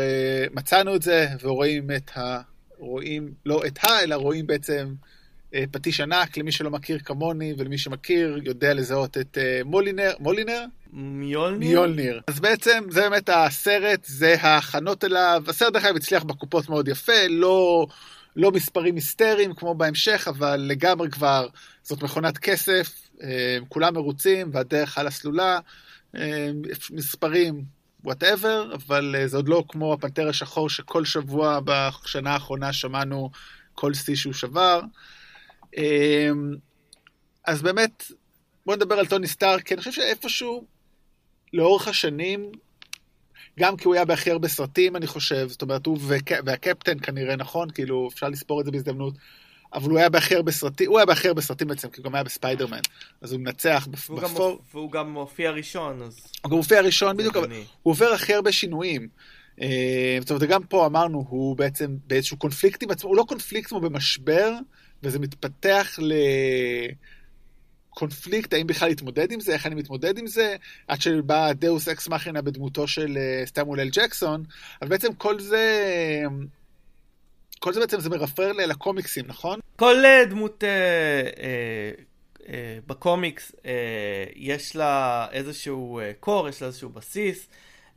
מצאנו 0.52 0.96
את 0.96 1.02
זה, 1.02 1.28
ורואים 1.42 1.92
את 1.92 2.18
ה... 2.18 2.42
רואים, 2.84 3.34
לא 3.46 3.66
את 3.66 3.84
ה, 3.84 4.04
אלא 4.04 4.16
רואים 4.16 4.48
בעצם 4.48 4.94
אה, 5.04 5.23
פטיש 5.72 6.00
ענק, 6.00 6.38
למי 6.38 6.52
שלא 6.52 6.72
מכיר 6.72 7.00
כמוני, 7.00 7.54
ולמי 7.58 7.78
שמכיר 7.78 8.40
יודע 8.44 8.74
לזהות 8.74 9.18
את 9.18 9.38
אה, 9.38 9.62
מולינר, 9.66 10.12
מולינר? 10.20 10.66
מיולניר? 10.94 11.70
מיולניר. 11.70 12.22
אז 12.28 12.40
בעצם 12.40 12.84
זה 12.90 13.02
באמת 13.02 13.30
הסרט, 13.30 14.04
זה 14.06 14.36
ההכנות 14.42 15.04
אליו. 15.04 15.44
הסרט 15.48 15.74
דרך 15.74 15.86
אגב 15.86 15.96
הצליח 15.96 16.24
בקופות 16.24 16.70
מאוד 16.70 16.88
יפה, 16.88 17.28
לא, 17.30 17.88
לא 18.36 18.52
מספרים 18.52 18.96
היסטריים 18.96 19.54
כמו 19.54 19.76
בהמשך, 19.76 20.28
אבל 20.28 20.56
לגמרי 20.58 21.10
כבר 21.10 21.48
זאת 21.84 22.04
מכונת 22.04 22.38
כסף, 22.38 22.92
אה, 23.24 23.58
כולם 23.70 23.94
מרוצים 23.94 24.50
והדרך 24.54 24.98
על 24.98 25.08
הסלולה, 25.08 25.60
מספרים 26.92 27.64
whatever, 28.04 28.74
אבל 28.74 29.16
זה 29.26 29.38
עוד 29.38 29.48
לא 29.48 29.64
כמו 29.68 29.94
הפנתר 29.94 30.30
השחור 30.30 30.70
שכל 30.70 31.06
שבוע 31.06 31.60
בשנה 31.66 32.34
האחרונה 32.34 32.74
שמענו 32.74 33.30
כל 33.74 33.94
שיא 33.94 34.16
שהוא 34.16 34.34
שבר. 34.34 34.82
אמ, 35.78 36.56
אז 37.46 37.62
באמת, 37.62 38.12
בוא 38.66 38.76
נדבר 38.76 39.00
על 39.00 39.06
טוני 39.06 39.28
סטארק, 39.28 39.64
כי 39.64 39.74
אני 39.74 39.80
חושב 39.80 39.92
שאיפשהו, 39.92 40.66
לאורך 41.54 41.88
השנים, 41.88 42.52
גם 43.60 43.78
כי 43.78 43.88
הוא 43.88 43.96
היה 43.96 44.06
בהכי 44.06 44.32
הרבה 44.32 44.48
סרטים, 44.48 44.96
אני 44.96 45.08
חושב, 45.08 45.48
זאת 45.50 45.62
אומרת, 45.62 45.86
הוא 45.86 45.98
והקפטן 46.46 47.00
כנראה, 47.00 47.36
נכון? 47.36 47.70
כאילו, 47.72 48.10
אפשר 48.14 48.30
לספור 48.30 48.60
את 48.60 48.66
זה 48.66 48.72
בהזדמנות. 48.72 49.14
אבל 49.74 49.90
הוא 49.90 50.00
היה 50.00 50.10
בהכי 50.10 50.36
הרבה 50.36 50.52
סרטים, 50.52 50.90
הוא 50.90 50.98
היה 50.98 51.06
בהכי 51.06 51.28
הרבה 51.28 51.42
סרטים 51.42 51.68
בעצם, 51.68 51.90
כי 51.90 52.02
הוא 52.02 52.06
גם 52.06 52.16
היה 52.16 52.24
בספיידרמן. 52.24 52.80
אז 53.22 53.32
הוא 53.32 53.40
מנצח 53.42 53.88
בפור. 53.92 54.60
והוא 54.74 54.92
גם 54.92 55.14
מופיע 55.14 55.52
ראשון, 55.52 56.02
אז... 56.02 56.28
הוא 56.42 56.52
גם 56.52 56.58
מופיע 56.58 56.82
ראשון, 56.82 57.18
בדיוק, 57.18 57.38
אבל 57.38 57.52
הוא 57.52 57.92
עובר 57.92 58.14
הכי 58.14 58.34
הרבה 58.34 58.52
שינויים. 58.52 59.08
אה, 59.62 60.18
זאת 60.22 60.30
אומרת, 60.30 60.44
גם 60.44 60.64
פה 60.64 60.86
אמרנו, 60.86 61.26
הוא 61.30 61.58
בעצם 61.58 61.96
באיזשהו 62.08 62.38
קונפליקט 62.38 62.84
עם 62.84 62.92
עצמו, 62.92 63.10
הוא 63.10 63.18
לא 63.18 63.26
קונפליקט 63.28 63.70
כמו 63.70 63.82
במשבר, 63.82 64.52
וזה 65.04 65.20
מתפתח 65.20 66.00
לקונפליקט, 67.92 68.54
האם 68.54 68.68
בכלל 68.68 68.90
להתמודד 68.90 69.32
עם 69.32 69.40
זה, 69.40 69.54
איך 69.54 69.66
אני 69.66 69.76
מתמודד 69.76 70.18
עם 70.18 70.28
זה, 70.28 70.56
עד 70.88 71.02
שבא 71.02 71.54
la: 71.54 71.68
deus 71.68 71.88
ex 71.88 72.08
machina 72.08 72.42
בדמותו 72.42 72.88
של 72.88 73.18
אה, 73.18 73.46
סמואל 73.46 73.80
אל 73.80 73.90
ג'קסון, 73.90 74.44
אז 74.82 74.90
בעצם 74.90 75.14
כל 75.14 75.40
זה... 75.40 75.66
כל 77.60 77.74
זה 77.74 77.80
בעצם 77.80 78.00
זה 78.00 78.10
מרפרר 78.10 78.52
לקומיקסים, 78.52 79.26
נכון? 79.28 79.60
כל 79.76 80.06
אה, 80.06 80.26
דמות 80.26 80.64
אה, 80.64 80.70
אה, 81.44 81.92
אה, 82.50 82.78
בקומיקס 82.88 83.52
אה, 83.66 84.26
יש 84.36 84.76
לה 84.76 85.28
איזשהו 85.32 86.00
אה, 86.00 86.12
קור, 86.20 86.50
יש 86.50 86.62
לה 86.62 86.68
איזשהו 86.68 86.90
בסיס. 86.90 87.48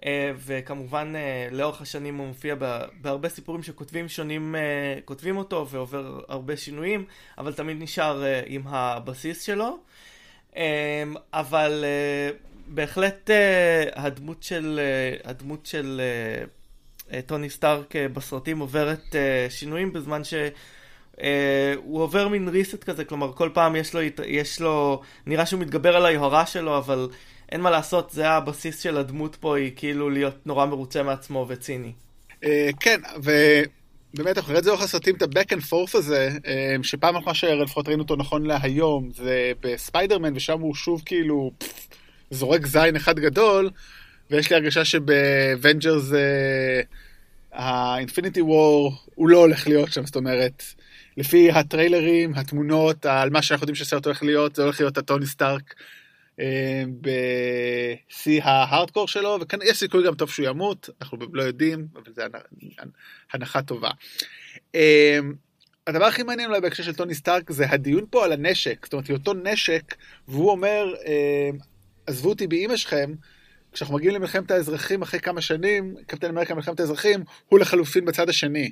אה, 0.05 0.33
וכמובן 0.47 1.13
אה, 1.17 1.49
לאורך 1.53 1.81
השנים 1.81 2.17
הוא 2.17 2.27
מופיע 2.27 2.55
בהרבה 3.01 3.29
סיפורים 3.29 3.63
שכותבים 3.63 4.09
שונים, 4.09 4.55
אה, 4.57 4.99
כותבים 5.05 5.37
אותו 5.37 5.69
ועובר 5.71 6.21
הרבה 6.29 6.57
שינויים, 6.57 7.05
אבל 7.39 7.53
תמיד 7.53 7.83
נשאר 7.83 8.23
עם 8.47 8.63
הבסיס 8.67 9.43
שלו. 9.43 9.79
אבל 11.33 11.85
בהחלט 12.67 13.31
הדמות 13.95 14.43
של, 14.43 14.81
הדמות 15.25 15.67
של 15.67 16.01
טוני 17.27 17.51
סטארק 17.51 17.97
בסרטים 18.13 18.59
עוברת 18.59 19.15
שינויים 19.49 19.93
בזמן 19.93 20.25
ש... 20.25 20.35
Uh, 21.17 21.19
הוא 21.77 22.03
עובר 22.03 22.29
מין 22.29 22.49
ריסט 22.49 22.85
כזה, 22.85 23.05
כלומר 23.05 23.33
כל 23.33 23.51
פעם 23.53 23.77
יש 23.77 23.95
לו, 23.95 24.01
יש 24.27 24.61
לו, 24.61 25.03
נראה 25.27 25.47
שהוא 25.47 25.61
מתגבר 25.61 25.97
על 25.97 26.07
היוהרה 26.07 26.47
שלו, 26.47 26.79
אבל 26.79 27.09
אין 27.53 27.61
מה 27.61 27.71
לעשות, 27.71 28.11
זה 28.11 28.29
הבסיס 28.29 28.81
של 28.81 28.97
הדמות 28.97 29.37
פה, 29.37 29.57
היא 29.57 29.73
כאילו 29.77 30.11
להיות 30.11 30.47
נורא 30.47 30.67
מרוצה 30.67 31.03
מעצמו 31.03 31.47
וציני. 31.49 31.93
אה, 32.45 32.71
כן, 32.81 33.01
ובאמת 33.17 34.37
אנחנו 34.37 34.51
נראה 34.51 34.59
את 34.59 34.65
זה 34.65 34.71
לאורך 34.71 34.85
הסרטים, 34.85 35.17
את 35.17 35.23
ה-back 35.23 35.57
and 35.57 35.63
forth 35.71 35.99
הזה, 35.99 36.31
אה, 36.47 36.77
שפעם 36.83 37.17
אחת 37.17 37.35
שלפחות 37.35 37.89
ראינו 37.89 38.03
אותו 38.03 38.17
נכון 38.17 38.47
להיום, 38.47 39.11
זה 39.15 39.53
בספיידרמן, 39.61 40.37
ושם 40.37 40.61
הוא 40.61 40.75
שוב 40.75 41.03
כאילו 41.07 41.53
זורק 42.31 42.67
זין 42.67 42.97
אחד 42.97 43.19
גדול, 43.19 43.71
ויש 44.31 44.51
לי 44.51 44.57
הרגשה 44.57 44.85
שבאוונג'רס 44.85 46.11
האינפיניטי 47.53 48.43
וור 48.43 48.93
הוא 49.15 49.29
לא 49.29 49.39
הולך 49.39 49.67
להיות 49.67 49.93
שם, 49.93 50.07
זאת 50.07 50.17
אומרת, 50.17 50.63
לפי 51.17 51.51
הטריילרים, 51.51 52.35
התמונות, 52.35 53.07
על 53.07 53.31
מה 53.31 53.43
שאנחנו 53.43 53.65
יודעים 53.65 53.75
שהסרט 53.75 54.05
הולך 54.05 54.23
להיות, 54.23 54.55
זה 54.55 54.63
הולך 54.63 54.81
להיות 54.81 54.99
הטוני 54.99 55.27
סטארק 55.27 55.75
אה, 55.79 55.85
בשיא 57.01 58.43
ההארדקור 58.43 59.09
שלו, 59.09 59.39
ויש 59.61 59.79
סיכוי 59.79 60.07
גם 60.07 60.15
טוב 60.15 60.31
שהוא 60.31 60.47
ימות, 60.47 60.91
אנחנו 61.01 61.19
לא 61.33 61.43
יודעים, 61.43 61.87
אבל 61.95 62.13
זו 62.15 62.23
הנחה 63.33 63.63
טובה. 63.63 63.91
אה, 64.75 65.19
הדבר 65.87 66.05
הכי 66.05 66.23
מעניין 66.23 66.49
אולי 66.49 66.61
בהקשר 66.61 66.83
של 66.83 66.95
טוני 66.95 67.15
סטארק 67.15 67.53
זה 67.53 67.71
הדיון 67.71 68.05
פה 68.11 68.25
על 68.25 68.33
הנשק, 68.33 68.85
זאת 68.85 68.93
אומרת, 68.93 69.11
אותו 69.11 69.35
נשק, 69.35 69.95
והוא 70.29 70.51
אומר, 70.51 70.95
אה, 71.07 71.51
עזבו 72.07 72.29
אותי 72.29 72.47
באימא 72.47 72.77
שלכם, 72.77 73.13
כשאנחנו 73.73 73.95
מגיעים 73.95 74.15
למלחמת 74.15 74.51
האזרחים 74.51 75.03
אחרי 75.03 75.21
כמה 75.21 75.41
שנים, 75.41 75.95
קפטן 76.07 76.29
אמריקה 76.29 76.55
מלחמת 76.55 76.81
האזרחים, 76.81 77.25
הוא 77.49 77.59
לחלופין 77.59 78.05
בצד 78.05 78.29
השני. 78.29 78.71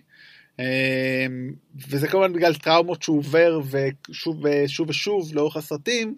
וזה 1.88 2.08
כמובן 2.08 2.32
בגלל 2.32 2.54
טראומות 2.54 3.02
שהוא 3.02 3.18
עובר 3.18 3.60
ושוב 3.70 4.44
ושוב 4.44 4.90
ושוב 4.90 5.34
לאורך 5.34 5.56
הסרטים, 5.56 6.16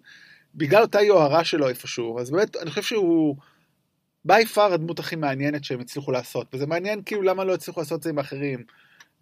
בגלל 0.57 0.81
אותה 0.81 1.01
יוהרה 1.01 1.43
שלו 1.43 1.69
איפשהו. 1.69 2.19
אז 2.19 2.31
באמת, 2.31 2.55
אני 2.55 2.69
חושב 2.69 2.81
שהוא 2.81 3.35
בי 4.25 4.45
פאר 4.45 4.73
הדמות 4.73 4.99
הכי 4.99 5.15
מעניינת 5.15 5.63
שהם 5.63 5.79
הצליחו 5.79 6.11
לעשות, 6.11 6.47
וזה 6.53 6.67
מעניין 6.67 7.01
כאילו 7.05 7.21
למה 7.21 7.43
לא 7.43 7.53
הצליחו 7.53 7.79
לעשות 7.79 7.97
את 7.97 8.03
זה 8.03 8.09
עם 8.09 8.19
אחרים. 8.19 8.63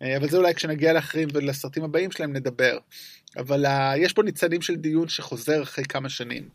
אה, 0.02 0.18
אבל 0.18 0.30
זה 0.30 0.38
אולי 0.38 0.54
כשנגיע 0.54 0.94
לאחרים 0.94 1.28
ולסרטים 1.34 1.84
הבאים 1.84 2.12
שלהם 2.12 2.34
נדבר. 2.34 2.78
אבל 3.38 3.66
אה, 3.66 3.70
יש 3.98 4.14
פה 4.14 4.24
ניצנים 4.24 4.62
של 4.62 4.76
דיון 4.76 5.08
שחוזר 5.08 5.64
אחרי 5.64 5.86
כמה 5.86 6.10
שנים. 6.10 6.50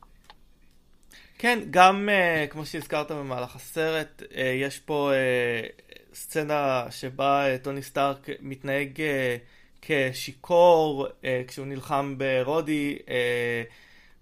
כן, 1.39 1.59
גם 1.71 2.09
אה, 2.09 2.53
כמו 2.53 2.67
שהזכרת 2.67 3.11
במהלך 3.11 3.57
הסרט, 3.57 4.23
uh, 4.23 4.35
יש 4.39 4.79
פה 4.79 5.11
uh, 5.13 5.93
סצנה 6.15 6.87
שבה 6.91 7.55
uh, 7.55 7.59
טוני 7.65 7.83
סטארק 7.83 8.29
מתנהג 8.41 8.97
uh, 8.97 9.01
כשיכור 9.83 11.07
uh, 11.07 11.25
כשהוא 11.49 11.67
נלחם 11.67 12.15
ברודי. 12.19 12.99
Uh, 13.07 13.11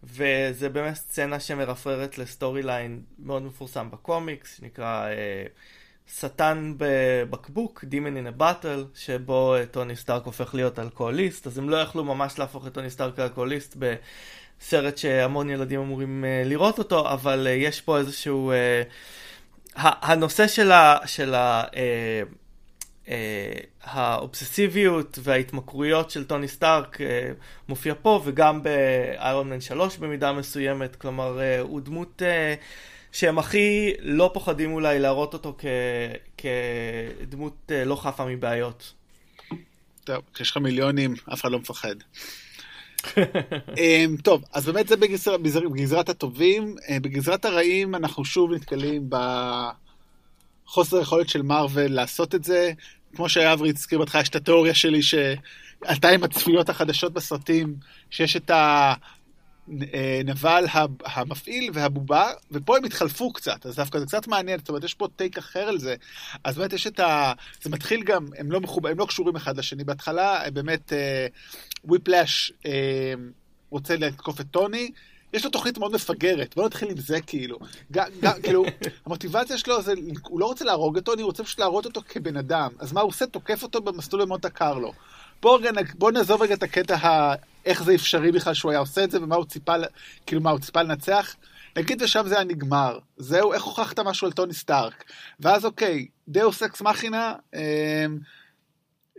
וזה 0.04 0.68
באמת 0.68 0.94
סצנה 0.94 1.40
שמרפררת 1.40 2.18
ל 2.18 2.62
storyline 2.62 3.00
מאוד 3.18 3.42
מפורסם 3.42 3.90
בקומיקס, 3.90 4.56
שנקרא 4.56 5.08
uh, 5.08 6.12
שטן 6.18 6.74
בבקבוק, 6.76 7.84
Demon 7.84 8.14
in 8.16 8.38
a 8.38 8.40
Bottle, 8.40 8.84
שבו 8.94 9.56
uh, 9.56 9.66
טוני 9.66 9.96
סטארק 9.96 10.24
הופך 10.24 10.54
להיות 10.54 10.78
אלכוהוליסט, 10.78 11.46
אז 11.46 11.58
הם 11.58 11.70
לא 11.70 11.76
יכלו 11.76 12.04
ממש 12.04 12.38
להפוך 12.38 12.66
את 12.66 12.74
טוני 12.74 12.90
סטארק 12.90 13.18
לאלכוהוליסט 13.18 13.76
בסרט 13.78 14.98
שהמון 14.98 15.50
ילדים 15.50 15.80
אמורים 15.80 16.24
uh, 16.24 16.48
לראות 16.48 16.78
אותו, 16.78 17.12
אבל 17.12 17.46
uh, 17.46 17.50
יש 17.50 17.80
פה 17.80 17.98
איזשהו... 17.98 18.52
Uh, 18.52 18.88
הנושא 19.80 20.46
של 20.46 20.72
ה... 20.72 20.96
של 21.06 21.34
ה 21.34 21.64
אה, 21.76 22.22
האובססיביות 23.82 25.18
וההתמכרויות 25.22 26.10
של 26.10 26.24
טוני 26.24 26.48
סטארק 26.48 27.00
אה, 27.00 27.30
מופיע 27.68 27.94
פה 28.02 28.20
וגם 28.24 28.62
באיירון 28.62 29.50
מן 29.50 29.60
3 29.60 29.96
במידה 29.98 30.32
מסוימת, 30.32 30.96
כלומר 30.96 31.40
אה, 31.40 31.60
הוא 31.60 31.80
דמות 31.80 32.22
שהם 33.12 33.38
הכי 33.38 33.92
לא 34.00 34.30
פוחדים 34.34 34.72
אולי 34.72 34.98
להראות 34.98 35.34
אותו 35.34 35.56
כ... 35.58 35.64
כדמות 36.38 37.72
לא 37.86 37.96
חפה 37.96 38.24
מבעיות. 38.24 38.92
טוב, 40.04 40.22
כשיש 40.34 40.50
לך 40.50 40.56
מיליונים 40.56 41.14
אף 41.32 41.40
אחד 41.40 41.50
לא 41.50 41.58
מפחד. 41.58 41.94
טוב, 44.22 44.44
אז 44.52 44.66
באמת 44.66 44.88
זה 44.88 44.96
בגזר, 44.96 45.36
בגזרת 45.38 46.08
הטובים. 46.08 46.76
בגזרת 47.02 47.44
הרעים 47.44 47.94
אנחנו 47.94 48.24
שוב 48.24 48.52
נתקלים 48.52 49.10
בחוסר 50.66 51.00
יכולת 51.00 51.28
של 51.28 51.42
מארוול 51.42 51.86
לעשות 51.86 52.34
את 52.34 52.44
זה. 52.44 52.72
כמו 53.16 53.28
שאברי 53.28 53.70
הזכיר 53.70 53.98
בהתחלה, 53.98 54.22
יש 54.22 54.28
את 54.28 54.36
התיאוריה 54.36 54.74
שלי 54.74 55.02
שעלתה 55.02 56.08
עם 56.08 56.24
הצפיות 56.24 56.68
החדשות 56.68 57.12
בסרטים, 57.12 57.74
שיש 58.10 58.36
את 58.36 58.50
הנבל 59.68 60.64
המפעיל 61.04 61.70
והבובה, 61.74 62.30
ופה 62.52 62.76
הם 62.76 62.84
התחלפו 62.84 63.32
קצת, 63.32 63.66
אז 63.66 63.76
דווקא 63.76 63.98
זה 63.98 64.06
קצת 64.06 64.26
מעניין, 64.26 64.58
זאת 64.58 64.68
אומרת, 64.68 64.84
יש 64.84 64.94
פה 64.94 65.08
טייק 65.16 65.38
אחר 65.38 65.60
על 65.60 65.78
זה. 65.78 65.94
אז 66.44 66.58
באמת 66.58 66.72
יש 66.72 66.86
את 66.86 67.00
ה... 67.00 67.32
זה 67.62 67.70
מתחיל 67.70 68.02
גם, 68.02 68.26
הם 68.38 68.52
לא, 68.52 68.60
מחוב... 68.60 68.86
הם 68.86 68.98
לא 68.98 69.06
קשורים 69.06 69.36
אחד 69.36 69.58
לשני. 69.58 69.84
בהתחלה, 69.84 70.50
באמת, 70.52 70.92
וויפלאש 71.84 72.52
uh, 72.62 72.66
רוצה 73.70 73.96
לתקוף 73.96 74.40
את 74.40 74.46
טוני, 74.50 74.90
יש 75.32 75.44
לו 75.44 75.50
תוכנית 75.50 75.78
מאוד 75.78 75.92
מפגרת, 75.92 76.54
בוא 76.56 76.66
נתחיל 76.66 76.90
עם 76.90 76.96
זה 76.96 77.20
כאילו. 77.20 77.58
ג, 77.92 77.98
ג, 78.24 78.42
כאילו, 78.42 78.64
המוטיבציה 79.06 79.58
שלו 79.58 79.82
זה, 79.82 79.94
הוא 80.28 80.40
לא 80.40 80.46
רוצה 80.46 80.64
להרוג 80.64 80.96
אותו, 80.96 81.14
אני 81.14 81.22
רוצה 81.22 81.44
פשוט 81.44 81.60
להראות 81.60 81.84
אותו 81.84 82.00
כבן 82.08 82.36
אדם. 82.36 82.70
אז 82.78 82.92
מה 82.92 83.00
הוא 83.00 83.08
עושה? 83.08 83.26
תוקף 83.26 83.62
אותו 83.62 83.80
במסלול 83.80 84.22
במונטה 84.24 84.50
קרלו. 84.50 84.92
בוא, 85.42 85.58
בוא 85.94 86.10
נעזוב 86.10 86.42
רגע 86.42 86.54
את 86.54 86.62
הקטע 86.62 86.96
ה... 86.96 87.34
איך 87.64 87.82
זה 87.82 87.94
אפשרי 87.94 88.32
בכלל 88.32 88.54
שהוא 88.54 88.70
היה 88.70 88.80
עושה 88.80 89.04
את 89.04 89.10
זה, 89.10 89.22
ומה 89.22 89.36
הוא 89.36 89.44
ציפה, 89.44 89.74
כאילו, 90.26 90.42
מה 90.42 90.50
הוא 90.50 90.58
ציפה 90.58 90.82
לנצח. 90.82 91.34
נגיד 91.76 92.02
ושם 92.02 92.22
זה 92.26 92.34
היה 92.34 92.44
נגמר. 92.44 92.98
זהו, 93.16 93.52
איך 93.52 93.62
הוכחת 93.62 93.98
משהו 93.98 94.26
על 94.26 94.32
טוני 94.32 94.54
סטארק? 94.54 95.04
ואז 95.40 95.64
אוקיי, 95.64 96.06
דאוס 96.28 96.62
אקס 96.62 96.80
מכינה, 96.80 97.34
אה, 97.54 98.06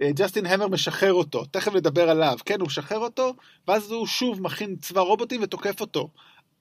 ג'סטין 0.03 0.45
המר 0.45 0.67
משחרר 0.67 1.13
אותו, 1.13 1.45
תכף 1.45 1.73
נדבר 1.73 2.09
עליו, 2.09 2.37
כן, 2.45 2.59
הוא 2.59 2.67
משחרר 2.67 2.97
אותו, 2.97 3.33
ואז 3.67 3.91
הוא 3.91 4.07
שוב 4.07 4.41
מכין 4.41 4.75
צבא 4.75 5.01
רובוטים 5.01 5.43
ותוקף 5.43 5.81
אותו. 5.81 6.09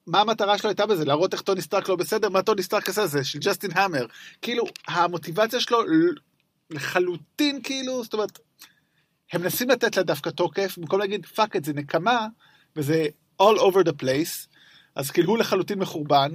מה 0.07 0.21
המטרה 0.21 0.57
שלו 0.57 0.69
הייתה 0.69 0.85
בזה? 0.85 1.05
להראות 1.05 1.33
איך 1.33 1.41
טוני 1.41 1.61
סטארק 1.61 1.89
לא 1.89 1.95
בסדר? 1.95 2.29
מה 2.29 2.41
טוני 2.41 2.63
סטארק 2.63 2.89
עשה? 2.89 3.07
זה 3.07 3.23
של 3.23 3.39
ג'סטין 3.39 3.71
המר. 3.73 4.05
כאילו, 4.41 4.63
המוטיבציה 4.87 5.59
שלו 5.59 5.79
לחלוטין, 6.69 7.61
כאילו, 7.63 8.03
זאת 8.03 8.13
אומרת, 8.13 8.39
הם 9.33 9.41
מנסים 9.41 9.69
לתת 9.69 9.97
לה 9.97 10.03
דווקא 10.03 10.29
תוקף, 10.29 10.77
במקום 10.77 10.99
להגיד, 10.99 11.25
fuck 11.25 11.55
it 11.55 11.65
זה 11.65 11.73
נקמה, 11.73 12.27
וזה 12.75 13.05
all 13.41 13.57
over 13.57 13.83
the 13.85 14.03
place, 14.03 14.47
אז 14.95 15.11
כאילו 15.11 15.29
הוא 15.29 15.37
לחלוטין 15.37 15.79
מחורבן. 15.79 16.31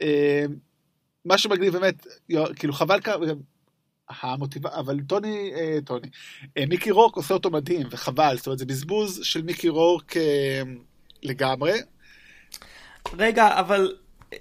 אה, 0.00 0.44
מה 1.24 1.38
שמגניב 1.38 1.72
באמת, 1.72 2.06
כאילו 2.56 2.72
חבל 2.72 3.00
כמה, 3.00 3.26
המוטיב... 4.20 4.66
אבל 4.66 5.00
טוני, 5.06 5.52
אה, 5.54 5.78
טוני, 5.84 6.08
אה, 6.58 6.64
מיקי 6.66 6.90
רורק 6.90 7.16
עושה 7.16 7.34
אותו 7.34 7.50
מדהים, 7.50 7.86
וחבל, 7.90 8.36
זאת 8.36 8.46
אומרת, 8.46 8.58
זה 8.58 8.66
בזבוז 8.66 9.20
של 9.22 9.42
מיקי 9.42 9.68
רורק 9.68 10.16
אה, 10.16 10.62
לגמרי. 11.22 11.72
רגע, 13.18 13.60
אבל 13.60 13.96
אה, 14.32 14.38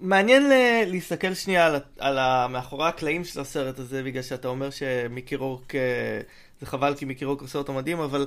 מעניין 0.00 0.48
ל- 0.48 0.84
להסתכל 0.86 1.34
שנייה 1.34 1.66
על, 1.66 1.76
על 1.98 2.18
ה... 2.18 2.46
מאחורי 2.50 2.88
הקלעים 2.88 3.24
של 3.24 3.40
הסרט 3.40 3.78
הזה, 3.78 4.02
בגלל 4.02 4.22
שאתה 4.22 4.48
אומר 4.48 4.70
שמיקי 4.70 5.36
רורק, 5.36 5.74
אה, 5.74 6.20
זה 6.60 6.66
חבל 6.66 6.94
כי 6.94 7.04
מיקי 7.04 7.24
רורק 7.24 7.40
עושה 7.40 7.58
אותו 7.58 7.72
מדהים, 7.72 8.00
אבל 8.00 8.26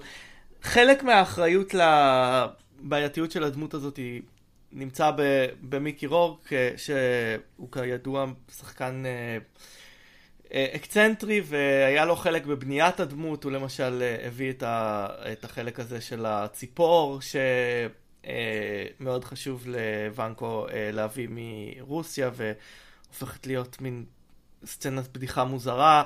חלק 0.62 1.04
מהאחריות 1.04 1.74
לבעייתיות 1.74 3.32
של 3.32 3.44
הדמות 3.44 3.74
הזאת 3.74 3.98
היא... 3.98 4.22
נמצא 4.76 5.12
במיקי 5.62 6.08
רורק, 6.08 6.54
אה, 6.54 6.72
שהוא 6.78 7.72
כידוע 7.72 8.26
שחקן 8.58 9.04
אה, 9.06 9.38
אקצנטרי 10.54 11.42
והיה 11.46 12.06
לו 12.06 12.16
חלק 12.16 12.46
בבניית 12.46 13.00
הדמות, 13.00 13.44
הוא 13.44 13.52
למשל 13.52 14.02
אה, 14.02 14.28
הביא 14.28 14.50
את, 14.50 14.64
ה, 14.64 15.08
את 15.32 15.44
החלק 15.44 15.80
הזה 15.80 16.02
של 16.02 16.26
הציפור 16.26 17.20
שמאוד 17.22 19.24
אה, 19.24 19.30
חשוב 19.30 19.68
לוונקו 19.68 20.68
להביא 20.94 21.28
מרוסיה 21.32 22.30
והופכת 22.36 23.48
להיות 23.48 23.82
מין 23.82 24.06
סצנת 24.66 25.18
בדיחה 25.18 25.44
מוזרה. 25.44 26.04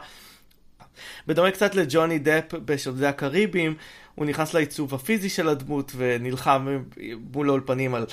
בדומה 1.28 1.52
קצת 1.52 1.75
לג'וני 1.75 2.19
דפ 2.19 2.54
בשודדי 2.54 3.08
הקריבים, 3.08 3.75
הוא 4.15 4.25
נכנס 4.25 4.54
לעיצוב 4.54 4.95
הפיזי 4.95 5.30
של 5.30 5.49
הדמות 5.49 5.91
ונלחם 5.95 6.84
מול 7.34 7.49
האולפנים 7.49 7.95
על 7.95 8.06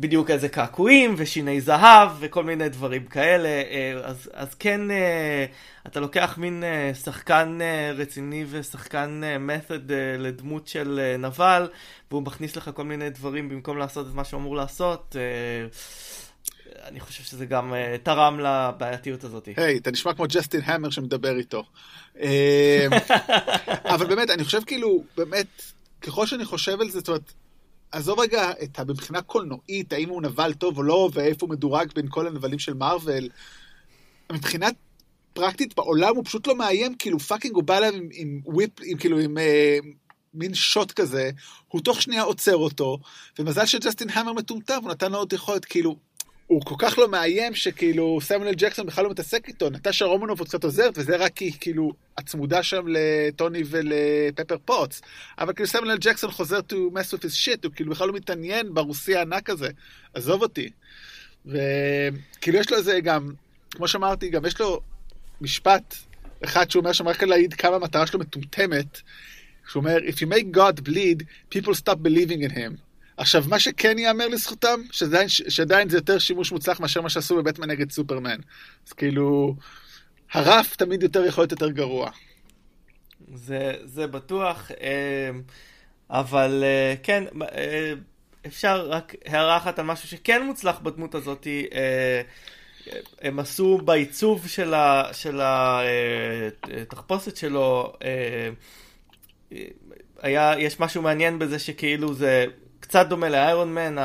בדיוק 0.00 0.30
איזה 0.30 0.48
קעקועים 0.48 1.14
ושיני 1.16 1.60
זהב 1.60 2.10
וכל 2.20 2.44
מיני 2.44 2.68
דברים 2.68 3.04
כאלה, 3.06 3.48
אה, 3.48 3.92
אז, 4.04 4.30
אז 4.32 4.54
כן, 4.54 4.90
אה, 4.90 5.44
אתה 5.86 6.00
לוקח 6.00 6.34
מין 6.38 6.64
אה, 6.64 6.94
שחקן 6.94 7.58
רציני 7.94 8.44
ושחקן 8.50 9.20
method 9.48 9.92
לדמות 10.18 10.68
של 10.68 11.16
נבל, 11.18 11.68
והוא 12.10 12.22
מכניס 12.22 12.56
לך 12.56 12.70
כל 12.74 12.84
מיני 12.84 13.10
דברים 13.10 13.48
במקום 13.48 13.78
לעשות 13.78 14.06
את 14.06 14.14
מה 14.14 14.24
שהוא 14.24 14.40
אמור 14.40 14.56
לעשות. 14.56 15.16
אני 16.84 17.00
חושב 17.00 17.22
שזה 17.22 17.46
גם 17.46 17.74
תרם 18.02 18.40
לבעייתיות 18.40 19.24
הזאת. 19.24 19.46
היי, 19.56 19.76
hey, 19.76 19.78
אתה 19.80 19.90
נשמע 19.90 20.14
כמו 20.14 20.24
ג'סטין 20.28 20.60
המר 20.64 20.90
שמדבר 20.90 21.36
איתו. 21.36 21.64
אבל 23.94 24.06
באמת, 24.06 24.30
אני 24.30 24.44
חושב 24.44 24.60
כאילו, 24.66 25.04
באמת, 25.16 25.62
ככל 26.00 26.26
שאני 26.26 26.44
חושב 26.44 26.80
על 26.80 26.90
זה, 26.90 26.98
זאת 26.98 27.08
אומרת, 27.08 27.32
עזוב 27.92 28.20
רגע 28.20 28.50
את. 28.62 28.80
מבחינה 28.80 29.22
קולנועית, 29.22 29.92
האם 29.92 30.08
הוא 30.08 30.22
נבל 30.22 30.52
טוב 30.52 30.78
או 30.78 30.82
לא, 30.82 31.10
ואיפה 31.12 31.46
הוא 31.46 31.50
מדורג 31.50 31.92
בין 31.94 32.06
כל 32.08 32.26
הנבלים 32.26 32.58
של 32.58 32.74
מארוול. 32.74 33.28
מבחינה 34.32 34.68
פרקטית 35.32 35.76
בעולם 35.76 36.16
הוא 36.16 36.24
פשוט 36.24 36.46
לא 36.46 36.56
מאיים, 36.56 36.94
כאילו 36.94 37.18
fucking 37.18 37.54
הוא 37.54 37.64
בא 37.64 37.76
אליו 37.76 37.94
עם, 37.94 38.08
עם 38.12 38.40
whip, 38.44 38.70
עם 38.82 38.98
כאילו 38.98 39.18
עם 39.18 39.38
אה, 39.38 39.78
מין 40.34 40.54
שוט 40.54 40.92
כזה, 40.92 41.30
הוא 41.68 41.80
תוך 41.80 42.02
שנייה 42.02 42.22
עוצר 42.22 42.56
אותו, 42.56 42.98
ומזל 43.38 43.66
שג'סטין 43.66 44.10
המר 44.10 44.32
מטומטם, 44.32 44.78
הוא 44.82 44.90
נתן 44.90 45.12
לו 45.12 45.18
עוד 45.18 45.32
יכולת, 45.32 45.64
כאילו, 45.64 45.96
הוא 46.50 46.62
כל 46.64 46.74
כך 46.78 46.98
לא 46.98 47.08
מאיים 47.08 47.54
שכאילו 47.54 48.18
סמואל 48.22 48.54
ג'קסון 48.54 48.86
בכלל 48.86 49.04
לא 49.04 49.10
מתעסק 49.10 49.48
איתו, 49.48 49.70
נטשה 49.70 50.04
רומנוב 50.04 50.38
עוד 50.38 50.48
קצת 50.48 50.64
עוזרת 50.64 50.92
וזה 50.98 51.16
רק 51.16 51.32
כי 51.34 51.52
כאילו 51.60 51.92
הצמודה 52.18 52.62
שם 52.62 52.84
לטוני 52.88 53.62
ולפפר 53.66 54.56
פוטס, 54.64 55.02
אבל 55.38 55.52
כאילו 55.52 55.66
סמואל 55.66 55.96
ג'קסון 56.00 56.30
חוזר 56.30 56.58
to 56.58 56.74
mess 56.74 57.14
with 57.14 57.22
his 57.22 57.46
shit, 57.46 57.58
הוא 57.64 57.72
כאילו 57.74 57.90
בכלל 57.90 58.08
לא 58.08 58.14
מתעניין 58.14 58.74
ברוסי 58.74 59.16
הענק 59.16 59.50
הזה, 59.50 59.68
עזוב 60.14 60.42
אותי. 60.42 60.70
וכאילו 61.46 62.58
יש 62.58 62.70
לו 62.70 62.76
איזה 62.76 63.00
גם, 63.00 63.32
כמו 63.70 63.88
שאמרתי, 63.88 64.28
גם 64.28 64.46
יש 64.46 64.60
לו 64.60 64.80
משפט 65.40 65.94
אחד 66.44 66.70
שהוא 66.70 66.80
אומר 66.80 66.92
שם 66.92 67.08
רק 67.08 67.22
להעיד 67.22 67.54
כמה 67.54 67.76
המטרה 67.76 68.06
שלו 68.06 68.20
מטומטמת, 68.20 69.00
שהוא 69.68 69.80
אומר, 69.80 69.96
If 69.96 70.14
you 70.14 70.26
make 70.26 70.56
God 70.56 70.88
bleed, 70.88 71.24
people 71.54 71.74
stop 71.74 71.96
believing 71.96 72.42
in 72.42 72.56
him. 72.56 72.89
עכשיו, 73.20 73.44
מה 73.48 73.58
שכן 73.58 73.98
ייאמר 73.98 74.28
לזכותם, 74.28 74.80
שעדיין, 74.90 75.28
שעדיין 75.28 75.88
זה 75.88 75.96
יותר 75.96 76.18
שימוש 76.18 76.52
מוצלח 76.52 76.80
מאשר 76.80 77.00
מה 77.00 77.10
שעשו 77.10 77.36
בבטמן 77.36 77.70
נגד 77.70 77.90
סופרמן. 77.90 78.36
אז 78.86 78.92
כאילו, 78.92 79.54
הרף 80.32 80.76
תמיד 80.76 81.02
יותר 81.02 81.24
יכול 81.24 81.42
להיות 81.42 81.52
יותר 81.52 81.70
גרוע. 81.70 82.10
זה, 83.34 83.74
זה 83.84 84.06
בטוח, 84.06 84.70
אה, 84.80 85.30
אבל 86.10 86.64
אה, 86.64 86.94
כן, 87.02 87.24
אה, 87.42 87.92
אפשר 88.46 88.88
רק 88.88 89.14
הערה 89.26 89.56
אחת 89.56 89.78
על 89.78 89.84
משהו 89.84 90.08
שכן 90.08 90.46
מוצלח 90.46 90.78
בדמות 90.78 91.14
הזאת. 91.14 91.46
הם 93.22 93.38
עשו 93.38 93.78
בעיצוב 93.78 94.46
של, 94.48 94.74
ה, 94.74 95.04
של 95.12 95.40
התחפושת 96.82 97.36
שלו, 97.36 97.92
היה, 100.22 100.54
יש 100.58 100.80
משהו 100.80 101.02
מעניין 101.02 101.38
בזה 101.38 101.58
שכאילו 101.58 102.14
זה 102.14 102.46
קצת 102.90 103.06
דומה 103.08 103.28
לאיירון 103.28 103.74
מן, 103.74 103.96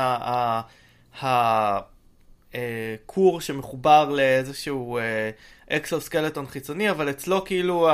הכור 1.22 3.40
שמחובר 3.40 4.08
לאיזשהו 4.08 4.98
אקסוסקלטון 5.70 6.46
חיצוני, 6.46 6.90
אבל 6.90 7.10
אצלו 7.10 7.44
כאילו 7.44 7.88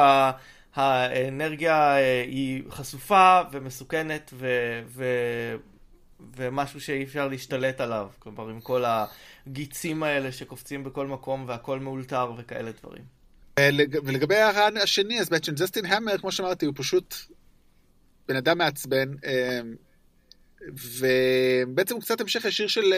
האנרגיה 0.75 1.95
היא 2.27 2.63
חשופה 2.71 3.41
ומסוכנת 3.53 4.31
ו... 4.35 4.47
ו... 4.87 5.05
ומשהו 6.37 6.81
שאי 6.81 7.05
אפשר 7.05 7.29
להשתלט 7.29 7.81
עליו, 7.81 8.09
כלומר 8.19 8.49
עם 8.49 8.61
כל 8.61 8.85
הגיצים 9.47 10.03
האלה 10.03 10.33
שקופצים 10.33 10.85
בכל 10.85 11.07
מקום 11.07 11.45
והכל 11.49 11.79
מאולתר 11.79 12.33
וכאלה 12.39 12.71
דברים. 12.83 13.03
ולגבי 14.05 14.37
הרען 14.37 14.77
השני, 14.77 15.21
אז 15.21 15.29
בעצם 15.29 15.55
ג'סטין 15.55 15.87
המר, 15.87 16.19
כמו 16.19 16.33
שאמרתי, 16.33 16.67
הוא 16.67 16.75
פשוט 16.77 17.15
בן 18.29 18.37
אדם 18.37 18.59
מעצבן, 18.59 19.09
ובעצם 20.69 21.95
הוא 21.95 22.03
קצת 22.03 22.21
המשך 22.21 22.45
ישיר 22.45 22.67
של 22.67 22.95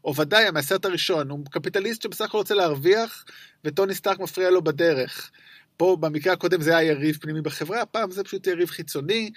עובדיה 0.00 0.50
מהסרט 0.50 0.84
הראשון. 0.84 1.30
הוא 1.30 1.44
קפיטליסט 1.50 2.02
שבסך 2.02 2.24
הכל 2.24 2.38
רוצה 2.38 2.54
להרוויח, 2.54 3.24
וטוני 3.64 3.94
סטארק 3.94 4.18
מפריע 4.18 4.50
לו 4.50 4.62
בדרך. 4.62 5.30
פה 5.76 5.96
במקרה 6.00 6.32
הקודם 6.32 6.60
זה 6.60 6.76
היה 6.76 6.90
יריב 6.90 7.18
פנימי 7.20 7.40
בחברה, 7.40 7.82
הפעם 7.82 8.10
זה 8.10 8.24
פשוט 8.24 8.46
יריב 8.46 8.68
חיצוני. 8.68 9.30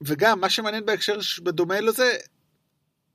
וגם, 0.00 0.40
מה 0.40 0.50
שמעניין 0.50 0.86
בהקשר 0.86 1.18
בדומה 1.42 1.80
לזה, 1.80 2.16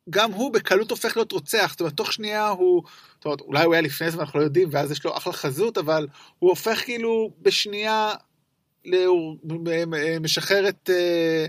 גם 0.10 0.32
הוא 0.32 0.54
בקלות 0.54 0.92
הופך 0.92 1.18
להיות 1.18 1.32
רוצח, 1.32 1.68
זאת 1.72 1.80
אומרת, 1.80 1.94
תוך 1.94 2.14
שנייה 2.14 2.48
הוא, 2.48 2.84
זאת 3.16 3.26
אומרת, 3.26 3.42
אולי 3.42 3.64
הוא 3.64 3.74
היה 3.74 3.82
לפני 3.82 4.12
זה 4.12 4.18
ואנחנו 4.18 4.40
לא 4.40 4.44
יודעים, 4.44 4.70
ואז 4.72 4.92
יש 4.92 5.06
לו 5.06 5.18
אחלה 5.18 5.34
חזות, 5.34 5.78
אבל 5.78 6.08
הוא 6.40 6.50
הופך 6.50 6.82
כאילו 6.86 7.34
בשנייה 7.42 8.14
הוא 9.06 9.38
משחרר 10.22 10.70
את, 10.70 10.90
אה, 10.90 11.46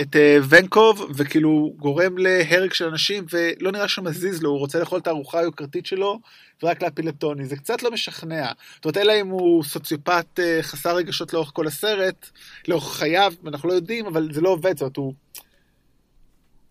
את 0.00 0.16
אה, 0.16 0.38
ונקוב, 0.48 1.10
וכאילו 1.14 1.74
גורם 1.76 2.18
להרג 2.18 2.72
של 2.72 2.84
אנשים, 2.84 3.24
ולא 3.32 3.72
נראה 3.72 3.88
שמזיז 3.88 4.42
לו, 4.42 4.50
הוא 4.50 4.58
רוצה 4.58 4.78
לאכול 4.78 4.98
את 4.98 5.06
הארוחה 5.06 5.38
היוקרתית 5.38 5.86
שלו, 5.86 6.20
ורק 6.62 6.82
להפיל 6.82 7.08
את 7.08 7.14
טוני. 7.18 7.46
זה 7.46 7.56
קצת 7.56 7.82
לא 7.82 7.90
משכנע. 7.90 8.52
זאת 8.74 8.84
אומרת, 8.84 8.96
אלא 8.96 9.12
אם 9.20 9.28
הוא 9.28 9.64
סוציופט 9.64 10.40
אה, 10.40 10.58
חסר 10.62 10.96
רגשות 10.96 11.32
לאורך 11.32 11.50
כל 11.54 11.66
הסרט, 11.66 12.30
לאורך 12.68 12.96
חייו, 12.96 13.32
אנחנו 13.46 13.68
לא 13.68 13.74
יודעים, 13.74 14.06
אבל 14.06 14.28
זה 14.32 14.40
לא 14.40 14.48
עובד, 14.48 14.78
זאת 14.78 14.80
אומרת, 14.80 14.96
הוא... 14.96 15.14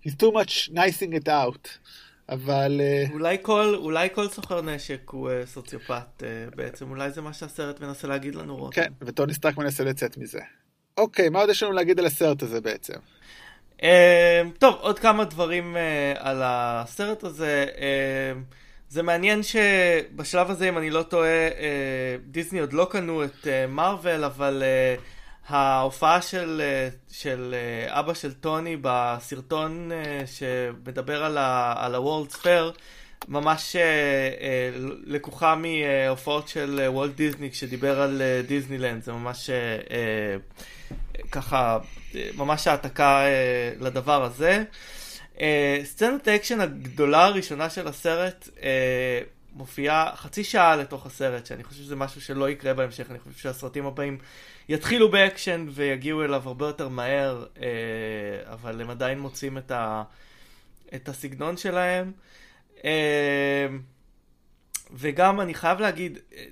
He's 0.07 0.11
too 0.11 0.31
much 0.31 0.69
nicing 0.69 1.13
it 1.13 1.27
out. 1.27 1.67
אבל... 2.29 2.81
אה, 2.83 3.03
אולי 3.13 3.37
כל, 3.41 3.75
אולי 3.75 4.09
כל 4.13 4.27
סוחר 4.27 4.61
נשק 4.61 5.09
הוא 5.09 5.29
uh, 5.29 5.47
סוציופט 5.47 6.23
uh, 6.23 6.55
בעצם, 6.55 6.89
אולי 6.89 7.11
זה 7.11 7.21
מה 7.21 7.33
שהסרט 7.33 7.81
מנסה 7.81 8.07
להגיד 8.07 8.35
לנו 8.35 8.57
רותם. 8.57 8.81
כן, 8.81 8.91
וטוני 9.01 9.33
סטארק 9.33 9.57
מנסה 9.57 9.83
לצאת 9.83 10.17
מזה. 10.17 10.39
אוקיי, 10.97 11.29
מה 11.29 11.39
עוד 11.39 11.49
יש 11.49 11.63
לנו 11.63 11.71
להגיד 11.71 11.99
על 11.99 12.05
הסרט 12.05 12.43
הזה 12.43 12.61
בעצם? 12.61 12.93
Uh, 13.77 13.83
טוב, 14.59 14.75
עוד 14.79 14.99
כמה 14.99 15.25
דברים 15.25 15.75
uh, 15.75 16.19
על 16.19 16.41
הסרט 16.43 17.23
הזה. 17.23 17.65
Uh, 17.75 17.79
זה 18.89 19.03
מעניין 19.03 19.43
שבשלב 19.43 20.49
הזה, 20.49 20.69
אם 20.69 20.77
אני 20.77 20.89
לא 20.89 21.03
טועה, 21.03 21.49
uh, 21.49 21.51
דיסני 22.25 22.59
עוד 22.59 22.73
לא 22.73 22.87
קנו 22.91 23.23
את 23.23 23.47
מארוול, 23.67 24.23
uh, 24.23 24.27
אבל... 24.27 24.63
Uh, 24.97 25.18
ההופעה 25.49 26.21
של, 26.21 26.61
אה, 26.63 26.89
של 27.11 27.55
אה, 27.57 27.99
אבא 27.99 28.13
של 28.13 28.33
טוני 28.33 28.77
בסרטון 28.81 29.91
אה, 29.91 30.23
שמדבר 30.25 31.23
על, 31.23 31.37
ה, 31.37 31.73
על 31.77 31.95
ה-World's 31.95 32.35
Fair 32.35 32.79
ממש 33.27 33.75
לקוחה 35.05 35.55
מהופעות 35.55 36.47
של 36.47 36.79
וולט 36.87 37.15
דיסני 37.15 37.51
כשדיבר 37.51 38.01
על 38.01 38.21
דיסנילנד, 38.47 39.03
זה 39.03 39.11
ממש 39.11 39.49
ככה, 41.31 41.79
ממש 42.35 42.67
העתקה 42.67 43.23
לדבר 43.79 44.23
הזה. 44.23 44.63
סצנת 45.83 46.27
האקשן 46.27 46.61
הגדולה 46.61 47.25
הראשונה 47.25 47.69
של 47.69 47.87
הסרט 47.87 48.49
מופיעה 49.53 50.11
חצי 50.15 50.43
שעה 50.43 50.75
לתוך 50.75 51.05
הסרט, 51.05 51.45
שאני 51.45 51.63
חושב 51.63 51.81
שזה 51.83 51.95
משהו 51.95 52.21
שלא 52.21 52.49
יקרה 52.49 52.73
בהמשך, 52.73 53.11
אני 53.11 53.19
חושב 53.19 53.37
שהסרטים 53.37 53.85
הבאים 53.85 54.17
יתחילו 54.69 55.11
באקשן 55.11 55.65
ויגיעו 55.69 56.23
אליו 56.23 56.41
הרבה 56.45 56.67
יותר 56.67 56.89
מהר, 56.89 57.45
אה, 57.61 58.53
אבל 58.53 58.81
הם 58.81 58.89
עדיין 58.89 59.19
מוצאים 59.19 59.57
את, 59.57 59.71
ה, 59.71 60.03
את 60.95 61.09
הסגנון 61.09 61.57
שלהם. 61.57 62.11
אה, 62.85 63.67
וגם 64.91 65.41
אני 65.41 65.53
חייב 65.53 65.79
להגיד, 65.79 66.17
אה, 66.33 66.43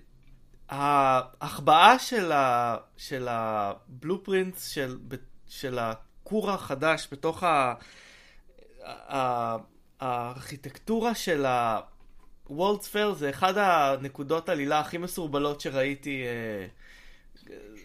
ההחבאה 1.41 1.99
של, 1.99 2.31
ה, 2.31 2.77
של 2.97 3.27
הבלופרינטס 3.29 4.69
של, 4.69 4.97
של 5.47 5.79
הכור 5.79 6.51
החדש 6.51 7.07
בתוך 7.11 7.43
ה, 7.43 7.73
ה, 8.85 9.55
הארכיטקטורה 9.99 11.15
של 11.15 11.45
ה-World's 11.45 12.93
Fair 12.93 13.13
זה 13.15 13.29
אחד 13.29 13.57
הנקודות 13.57 14.49
עלילה 14.49 14.79
הכי 14.79 14.97
מסורבלות 14.97 15.61
שראיתי 15.61 16.23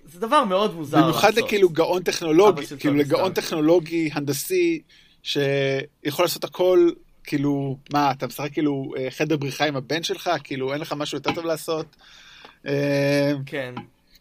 זה 0.05 0.21
דבר 0.21 0.45
מאוד 0.45 0.75
מוזר 0.75 0.97
לעשות. 0.97 1.11
במיוחד 1.11 1.35
לכאילו 1.39 1.69
גאון 1.69 2.03
טכנולוגי, 2.03 2.67
כאילו 2.79 2.95
לגאון 2.95 3.33
טכנולוגי, 3.33 4.11
הנדסי, 4.13 4.83
שיכול 5.23 6.25
לעשות 6.25 6.45
הכל, 6.45 6.91
כאילו, 7.25 7.77
מה, 7.93 8.11
אתה 8.11 8.27
משחק 8.27 8.53
כאילו 8.53 8.95
אה, 8.99 9.11
חדר 9.11 9.37
בריחה 9.37 9.65
עם 9.65 9.77
הבן 9.77 10.03
שלך? 10.03 10.31
כאילו, 10.45 10.73
אין 10.73 10.81
לך 10.81 10.93
משהו 10.93 11.19
יותר 11.19 11.35
טוב 11.35 11.45
לעשות? 11.45 11.97
אה, 12.67 13.33
כן. 13.47 13.75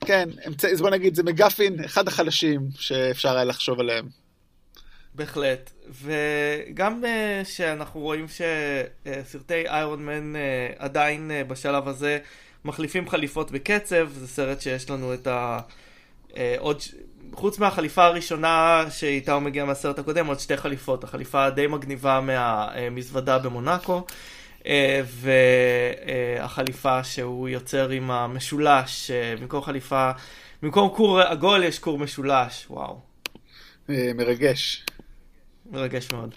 כן, 0.06 0.30
אז 0.72 0.82
בוא 0.82 0.90
נגיד, 0.90 1.16
זה 1.16 1.24
מגפין, 1.24 1.84
אחד 1.84 2.08
החלשים 2.08 2.62
שאפשר 2.80 3.36
היה 3.36 3.44
לחשוב 3.44 3.80
עליהם. 3.80 4.06
בהחלט, 5.14 5.72
וגם 6.02 7.04
uh, 7.04 7.46
שאנחנו 7.46 8.00
רואים 8.00 8.26
שסרטי 8.28 9.68
איירון 9.68 10.06
מן 10.06 10.36
uh, 10.36 10.76
עדיין 10.78 11.32
uh, 11.32 11.50
בשלב 11.50 11.88
הזה 11.88 12.20
מחליפים 12.66 13.10
חליפות 13.10 13.52
בקצב, 13.52 14.10
זה 14.14 14.28
סרט 14.28 14.62
שיש 14.62 14.90
לנו 14.90 15.14
את 15.14 15.28
ה... 15.28 15.60
אה, 16.38 16.56
עוד, 16.60 16.82
חוץ 17.34 17.60
מהחליפה 17.60 18.06
הראשונה 18.06 18.86
שאיתה 18.90 19.34
הוא 19.34 19.42
מגיע 19.42 19.66
מהסרט 19.66 20.00
הקודם, 20.00 20.28
עוד 20.28 20.40
שתי 20.40 20.58
חליפות. 20.58 21.04
החליפה 21.04 21.50
די 21.50 21.68
מגניבה 21.68 22.22
מהמזוודה 22.22 23.40
במונאקו, 23.40 24.06
אה, 24.66 25.02
והחליפה 26.40 27.04
שהוא 27.04 27.50
יוצר 27.50 27.90
עם 27.90 28.12
המשולש, 28.12 29.12
אה, 29.12 29.36
במקום 29.40 29.62
חליפה, 29.62 30.12
במקום 30.62 30.90
כור 30.90 31.22
עגול 31.22 31.64
יש 31.64 31.80
כור 31.80 32.00
משולש, 32.00 32.68
וואו. 32.70 33.00
מרגש. 33.90 34.86
מרגש 35.72 36.12
מאוד. 36.12 36.36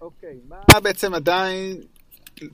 אוקיי, 0.00 0.36
מה 0.48 0.80
בעצם 0.80 1.14
עדיין 1.14 1.80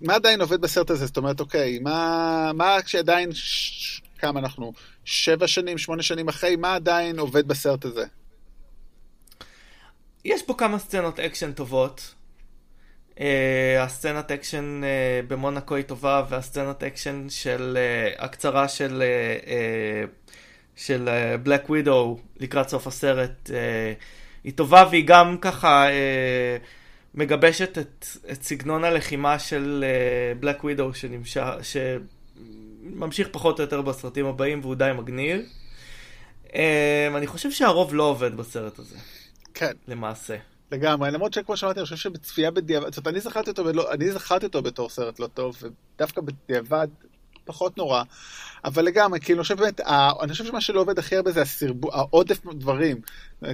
מה 0.03 0.15
עדיין 0.15 0.41
עובד 0.41 0.61
בסרט 0.61 0.91
הזה? 0.91 1.07
זאת 1.07 1.17
אומרת, 1.17 1.41
אוקיי, 1.41 1.79
מה, 1.79 2.51
מה 2.55 2.77
כשעדיין, 2.85 3.33
ש... 3.33 4.01
כמה 4.19 4.41
אנחנו? 4.41 4.73
שבע 5.05 5.47
שנים, 5.47 5.79
שמונה 5.79 6.03
שנים 6.03 6.29
אחרי, 6.29 6.57
מה 6.57 6.75
עדיין 6.75 7.19
עובד 7.19 7.49
בסרט 7.49 7.85
הזה? 7.85 8.05
יש 10.25 10.43
פה 10.43 10.55
כמה 10.59 10.79
סצנות 10.79 11.21
אקשן 11.21 11.53
טובות. 11.53 12.15
Uh, 13.17 13.21
הסצנת 13.81 14.31
אקשן 14.31 14.81
uh, 14.83 15.27
במונאקו 15.31 15.75
היא 15.75 15.85
טובה, 15.85 16.25
והסצנת 16.29 16.83
אקשן 16.83 17.27
של 17.29 17.79
uh, 18.17 18.25
הקצרה 18.25 18.69
של, 18.69 19.03
uh, 19.03 19.45
uh, 19.45 20.31
של 20.77 21.09
בלק 21.43 21.71
ווידו 21.71 22.19
לקראת 22.37 22.69
סוף 22.69 22.87
הסרט 22.87 23.47
uh, 23.47 23.51
היא 24.45 24.53
טובה, 24.53 24.85
והיא 24.91 25.05
גם 25.07 25.39
ככה... 25.41 25.87
Uh, 25.89 26.78
מגבשת 27.19 27.79
את, 27.79 28.07
את 28.33 28.43
סגנון 28.43 28.85
הלחימה 28.85 29.39
של 29.39 29.85
בלק 30.41 30.61
uh, 30.61 30.65
ווידו 30.65 30.91
שממשיך 31.63 33.29
פחות 33.33 33.59
או 33.59 33.65
יותר 33.65 33.83
בסרטים 33.83 34.27
הבאים 34.27 34.61
והוא 34.61 34.75
די 34.75 34.91
מגניב. 34.97 35.41
Uh, 36.47 36.51
אני 37.17 37.27
חושב 37.27 37.51
שהרוב 37.51 37.95
לא 37.95 38.03
עובד 38.03 38.37
בסרט 38.37 38.79
הזה. 38.79 38.97
כן. 39.55 39.73
למעשה. 39.89 40.37
לגמרי, 40.73 41.11
למרות 41.11 41.35
שכמו 41.35 41.57
שאמרתי, 41.57 41.79
אני 41.79 41.85
חושב 41.85 41.97
שבצפייה 41.97 42.51
בדיעבד, 42.51 42.95
זאת 42.95 42.99
אומרת, 42.99 43.15
אני 43.15 43.21
זכרתי 43.21 43.51
אותו, 43.51 43.65
ולא, 43.65 43.93
אני 43.93 44.13
זכרתי 44.13 44.47
אותו 44.47 44.63
בתור 44.63 44.89
סרט 44.89 45.21
לא 45.21 45.27
טוב, 45.27 45.57
ודווקא 45.63 46.21
בדיעבד 46.21 46.89
פחות 47.49 47.79
נורא. 47.79 48.03
אבל 48.65 48.85
לגמרי, 48.85 49.21
כאילו, 49.21 49.39
אני 49.39 49.43
חושב 49.43 49.57
אני 50.23 50.33
חושב 50.33 50.45
שמה 50.45 50.61
שלא 50.61 50.81
עובד 50.81 50.99
הכי 50.99 51.17
הרבה 51.17 51.33
זה 51.33 51.43
הסרבו, 51.43 51.95
העודף 51.95 52.41
דברים. 52.53 53.01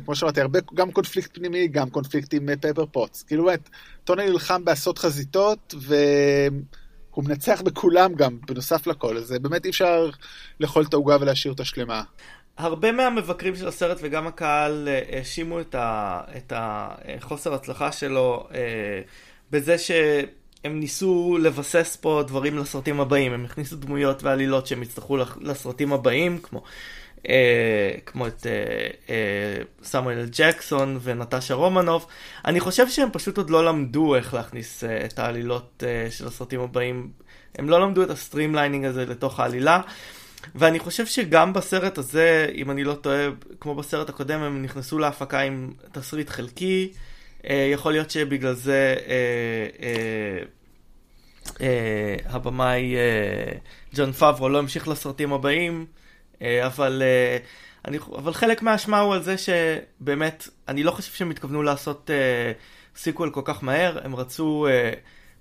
כמו 0.05 0.15
שאמרתי, 0.15 0.41
הרבה, 0.41 0.59
גם 0.75 0.93
קונפליקט 0.93 1.35
פנימי, 1.35 1.69
גם 1.69 1.91
קונפליקט 1.91 2.35
עם 2.35 2.57
פפר 2.61 2.81
אה, 2.81 2.87
פוטס. 2.87 3.23
כאילו 3.23 3.45
באמת, 3.45 3.69
טוני 4.05 4.31
נלחם 4.31 4.65
בעשות 4.65 4.99
חזיתות, 4.99 5.75
והוא 5.81 7.25
מנצח 7.25 7.63
בכולם 7.65 8.15
גם, 8.15 8.39
בנוסף 8.47 8.87
לכל. 8.87 9.17
אז 9.17 9.35
באמת 9.43 9.65
אי 9.65 9.71
אפשר 9.71 10.11
לאכול 10.61 10.85
את 10.89 10.95
העוגה 10.95 11.17
ולהשאיר 11.21 11.53
אותה 11.53 11.65
שלמה. 11.65 12.03
הרבה 12.59 12.93
מהמבקרים 12.93 13.57
של 13.57 13.69
הסרט 13.69 13.99
וגם 14.03 14.27
הקהל 14.27 14.89
אה, 14.89 15.19
האשימו 15.19 15.61
את, 15.61 16.53
החוסר 16.53 17.55
הצלחה 17.55 17.93
שלו 17.93 18.49
אה, 18.55 19.01
בזה 19.51 19.77
שהם 20.65 20.81
ניסו 20.81 21.39
לבסס 21.41 21.97
פה 22.01 22.23
דברים 22.27 22.59
לסרטים 22.59 23.01
הבאים, 23.01 23.33
הם 23.33 23.45
הכניסו 23.45 23.77
דמויות 23.77 24.23
ועלילות 24.23 24.67
שהם 24.67 24.83
יצטרכו 24.83 25.17
לסרטים 25.41 25.93
הבאים, 25.93 26.39
כמו, 26.39 26.63
אה, 27.29 27.91
כמו 28.07 28.27
את 28.27 28.47
סמואל 29.83 30.27
ג'קסון 30.31 30.99
ונטשה 31.03 31.55
רומנוב. 31.55 32.07
אני 32.45 32.61
חושב 32.61 32.89
שהם 32.89 33.09
פשוט 33.13 33.37
עוד 33.37 33.51
לא 33.51 33.65
למדו 33.65 34.15
איך 34.15 34.35
להכניס 34.35 34.85
את 34.85 35.19
העלילות 35.19 35.83
של 36.11 36.27
הסרטים 36.27 36.61
הבאים, 36.61 37.11
הם 37.59 37.69
לא 37.69 37.81
למדו 37.81 38.03
את 38.03 38.11
ה 38.11 38.16
streamlining 38.16 38.85
הזה 38.85 39.07
לתוך 39.07 39.41
העלילה. 39.41 39.81
ואני 40.55 40.79
חושב 40.79 41.07
שגם 41.07 41.53
בסרט 41.53 41.99
הזה, 41.99 42.49
אם 42.55 42.71
אני 42.71 42.85
לא 42.85 42.95
טועה, 42.95 43.29
כמו 43.61 43.75
בסרט 43.75 44.09
הקודם, 44.09 44.41
הם 44.41 44.63
נכנסו 44.63 44.99
להפקה 44.99 45.41
עם 45.41 45.73
תסריט 45.93 46.31
חלקי. 46.31 46.93
אה, 47.51 47.69
יכול 47.73 47.93
להיות 47.93 48.11
שבגלל 48.11 48.55
זה 48.55 48.97
אה, 49.07 49.89
אה, 51.61 52.17
הבמאי 52.27 52.95
ג'ון 53.95 54.13
פאברו 54.13 54.49
לא 54.49 54.59
המשיך 54.59 54.89
לסרטים 54.89 55.33
הבאים, 55.33 55.87
אבל, 56.43 57.03
אני, 57.89 57.99
אבל 57.99 58.33
חלק 58.33 58.63
מהאשמה 58.63 59.01
הוא 59.01 59.15
על 59.15 59.23
זה 59.23 59.35
שבאמת, 59.39 60.49
אני 60.69 60.83
לא 60.83 60.91
חושב 60.91 61.13
שהם 61.13 61.31
התכוונו 61.31 61.63
לעשות 61.63 62.11
אה, 62.11 62.53
sequel 62.97 63.31
כל 63.31 63.43
כך 63.45 63.65
מהר, 63.65 63.99
הם 64.05 64.17
רצו... 64.17 64.67
אה, 64.67 64.93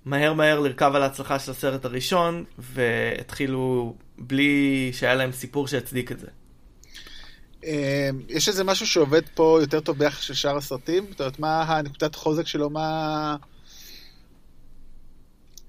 מהר 0.06 0.34
מהר 0.34 0.60
לרכב 0.60 0.92
על 0.96 1.04
ההצלחה 1.04 1.40
של 1.40 1.52
הסרט 1.52 1.86
הראשון, 1.86 2.44
והתחילו 2.58 3.96
בלי 4.18 4.90
שהיה 4.94 5.16
להם 5.16 5.32
סיפור 5.32 5.68
שהצדיק 5.68 6.12
את 6.12 6.20
זה. 6.20 6.28
אמ, 7.64 8.22
יש 8.30 8.50
איזה 8.50 8.64
משהו 8.64 8.88
שעובד 8.88 9.22
פה 9.34 9.58
יותר 9.62 9.80
טוב 9.80 9.98
ביחס 9.98 10.22
של 10.22 10.34
שאר 10.34 10.58
הסרטים? 10.58 11.06
זאת 11.10 11.20
אומרת, 11.20 11.40
מה 11.40 11.64
הנקודת 11.64 12.16
חוזק 12.16 12.48
שלו, 12.48 12.70
מה... 12.70 13.36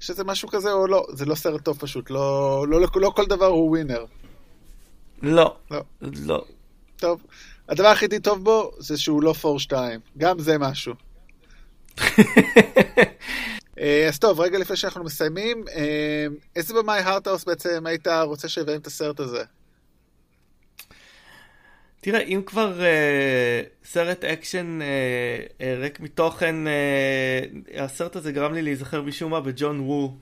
יש 0.00 0.10
איזה 0.10 0.24
משהו 0.24 0.48
כזה 0.48 0.72
או 0.72 0.86
לא? 0.86 1.06
זה 1.08 1.24
לא 1.24 1.34
סרט 1.34 1.64
טוב 1.64 1.78
פשוט, 1.78 2.10
לא, 2.10 2.66
לא, 2.68 2.80
לא, 2.80 2.88
לא 2.96 3.12
כל 3.16 3.26
דבר 3.26 3.46
הוא 3.46 3.70
winner. 3.70 4.04
לא. 5.22 5.56
לא. 5.70 5.82
לא. 6.00 6.44
טוב. 6.96 7.22
הדבר 7.68 7.86
הכי 7.86 8.20
טוב 8.20 8.44
בו 8.44 8.70
זה 8.78 8.98
שהוא 8.98 9.22
לא 9.22 9.32
ת'ור 9.32 9.60
2. 9.60 10.00
גם 10.18 10.38
זה 10.38 10.58
משהו. 10.58 10.94
אה, 13.78 14.08
אז 14.08 14.18
טוב, 14.18 14.40
רגע 14.40 14.58
לפני 14.58 14.76
שאנחנו 14.76 15.04
מסיימים, 15.04 15.64
אה, 15.74 16.26
איזה 16.56 16.74
במאי 16.74 16.98
ה 17.00 17.05
arthouse 17.05 17.44
בעצם 17.44 17.86
היית 17.86 18.08
רוצה 18.08 18.48
שיביים 18.48 18.80
את 18.80 18.86
הסרט 18.86 19.20
הזה? 19.20 19.44
תראה, 22.04 22.20
אם 22.20 22.40
כבר 22.46 22.80
uh, 22.80 23.88
סרט 23.88 24.24
אקשן 24.24 24.78
uh, 24.80 25.60
uh, 25.60 25.62
ריק 25.80 26.00
מתוכן, 26.00 26.56
uh, 26.66 27.80
הסרט 27.80 28.16
הזה 28.16 28.32
גרם 28.32 28.54
לי 28.54 28.62
להיזכר 28.62 29.02
משום 29.02 29.30
מה 29.30 29.40
בג'ון 29.40 29.80
וו. 29.80 30.12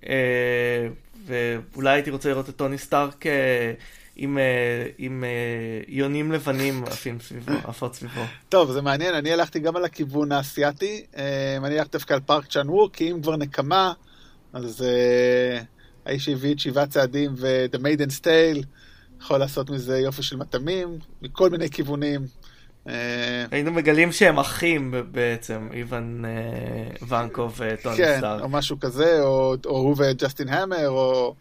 Uh, 0.00 0.06
ואולי 1.26 1.90
הייתי 1.90 2.10
רוצה 2.10 2.28
לראות 2.28 2.48
את 2.48 2.56
טוני 2.56 2.78
סטארק 2.78 3.26
uh, 3.26 3.28
עם, 4.16 4.38
אה, 4.38 4.86
עם 4.98 5.24
אה, 5.24 5.80
יונים 5.88 6.32
לבנים 6.32 6.84
עפים 6.84 7.20
סביבו, 7.20 7.52
עפות 7.64 7.94
סביבו. 7.94 8.22
טוב, 8.48 8.72
זה 8.72 8.82
מעניין, 8.82 9.14
אני 9.14 9.32
הלכתי 9.32 9.58
גם 9.58 9.76
על 9.76 9.84
הכיוון 9.84 10.32
האסייתי, 10.32 11.04
אה, 11.16 11.56
אני 11.56 11.78
הלכתי 11.78 11.92
דווקא 11.92 12.14
על 12.14 12.20
פארק 12.20 12.46
צ'אן 12.46 12.68
וו, 12.68 12.92
כי 12.92 13.10
אם 13.10 13.22
כבר 13.22 13.36
נקמה, 13.36 13.92
אז 14.52 14.84
האיש 16.06 16.24
שהביא 16.24 16.52
את 16.52 16.58
שבעה 16.58 16.86
צעדים 16.86 17.34
ו-The 17.36 17.78
Maiden's 17.78 18.20
Tale, 18.20 18.64
יכול 19.22 19.38
לעשות 19.38 19.70
מזה 19.70 19.98
יופי 19.98 20.22
של 20.22 20.36
מטעמים, 20.36 20.98
מכל 21.22 21.50
מיני 21.50 21.70
כיוונים. 21.70 22.20
היינו 23.50 23.72
מגלים 23.72 24.12
שהם 24.12 24.38
אחים 24.38 24.94
בעצם, 25.10 25.68
איוון 25.72 26.24
ואנקו 27.08 27.48
וטוני 27.56 27.96
סטארק. 27.96 28.38
כן, 28.38 28.40
או 28.40 28.48
משהו 28.48 28.80
כזה, 28.80 29.22
או 29.22 29.56
הוא 29.64 29.96
וג'סטין 29.98 30.48
המר, 30.48 30.88
או... 30.88 31.34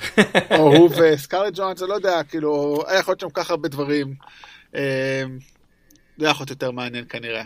או 0.58 0.76
הוא 0.76 0.90
וסקארלט 0.90 1.52
ג'ונס, 1.56 1.82
אני 1.82 1.88
לא 1.88 1.94
יודע, 1.94 2.22
כאילו, 2.22 2.82
היה 2.86 2.98
יכול 2.98 3.12
להיות 3.12 3.20
שם 3.20 3.30
ככה 3.30 3.52
הרבה 3.52 3.68
דברים. 3.68 4.14
אה, 4.74 5.24
זה 6.18 6.24
היה 6.24 6.30
יכול 6.30 6.42
להיות 6.42 6.50
יותר 6.50 6.70
מעניין 6.70 7.04
כנראה. 7.08 7.44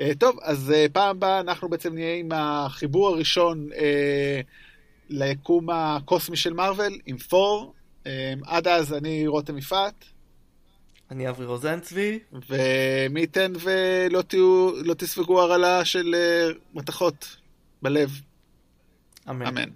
אה, 0.00 0.10
טוב, 0.18 0.38
אז 0.42 0.72
אה, 0.76 0.86
פעם 0.92 1.10
הבאה 1.10 1.40
אנחנו 1.40 1.68
בעצם 1.68 1.94
נהיה 1.94 2.16
עם 2.16 2.28
החיבור 2.34 3.08
הראשון 3.08 3.68
ליקום 5.08 5.70
הקוסמי 5.70 6.36
של 6.36 6.52
מארוול, 6.52 6.98
עם 7.06 7.18
פור. 7.18 7.74
עד 8.46 8.68
אז 8.68 8.92
אני 8.92 9.26
רותם 9.26 9.58
יפעת. 9.58 10.04
אני 11.10 11.28
אברי 11.28 11.46
רוזנצבי. 11.46 12.18
ומי 12.32 13.20
ייתן 13.20 13.52
ולא 13.60 14.22
תהיו, 14.22 14.72
לא 14.84 14.94
תספגו 14.94 15.42
הרעלה 15.42 15.84
של 15.84 16.14
מתכות 16.74 17.36
בלב. 17.82 18.10
אמן. 19.30 19.46
אמן. 19.46 19.68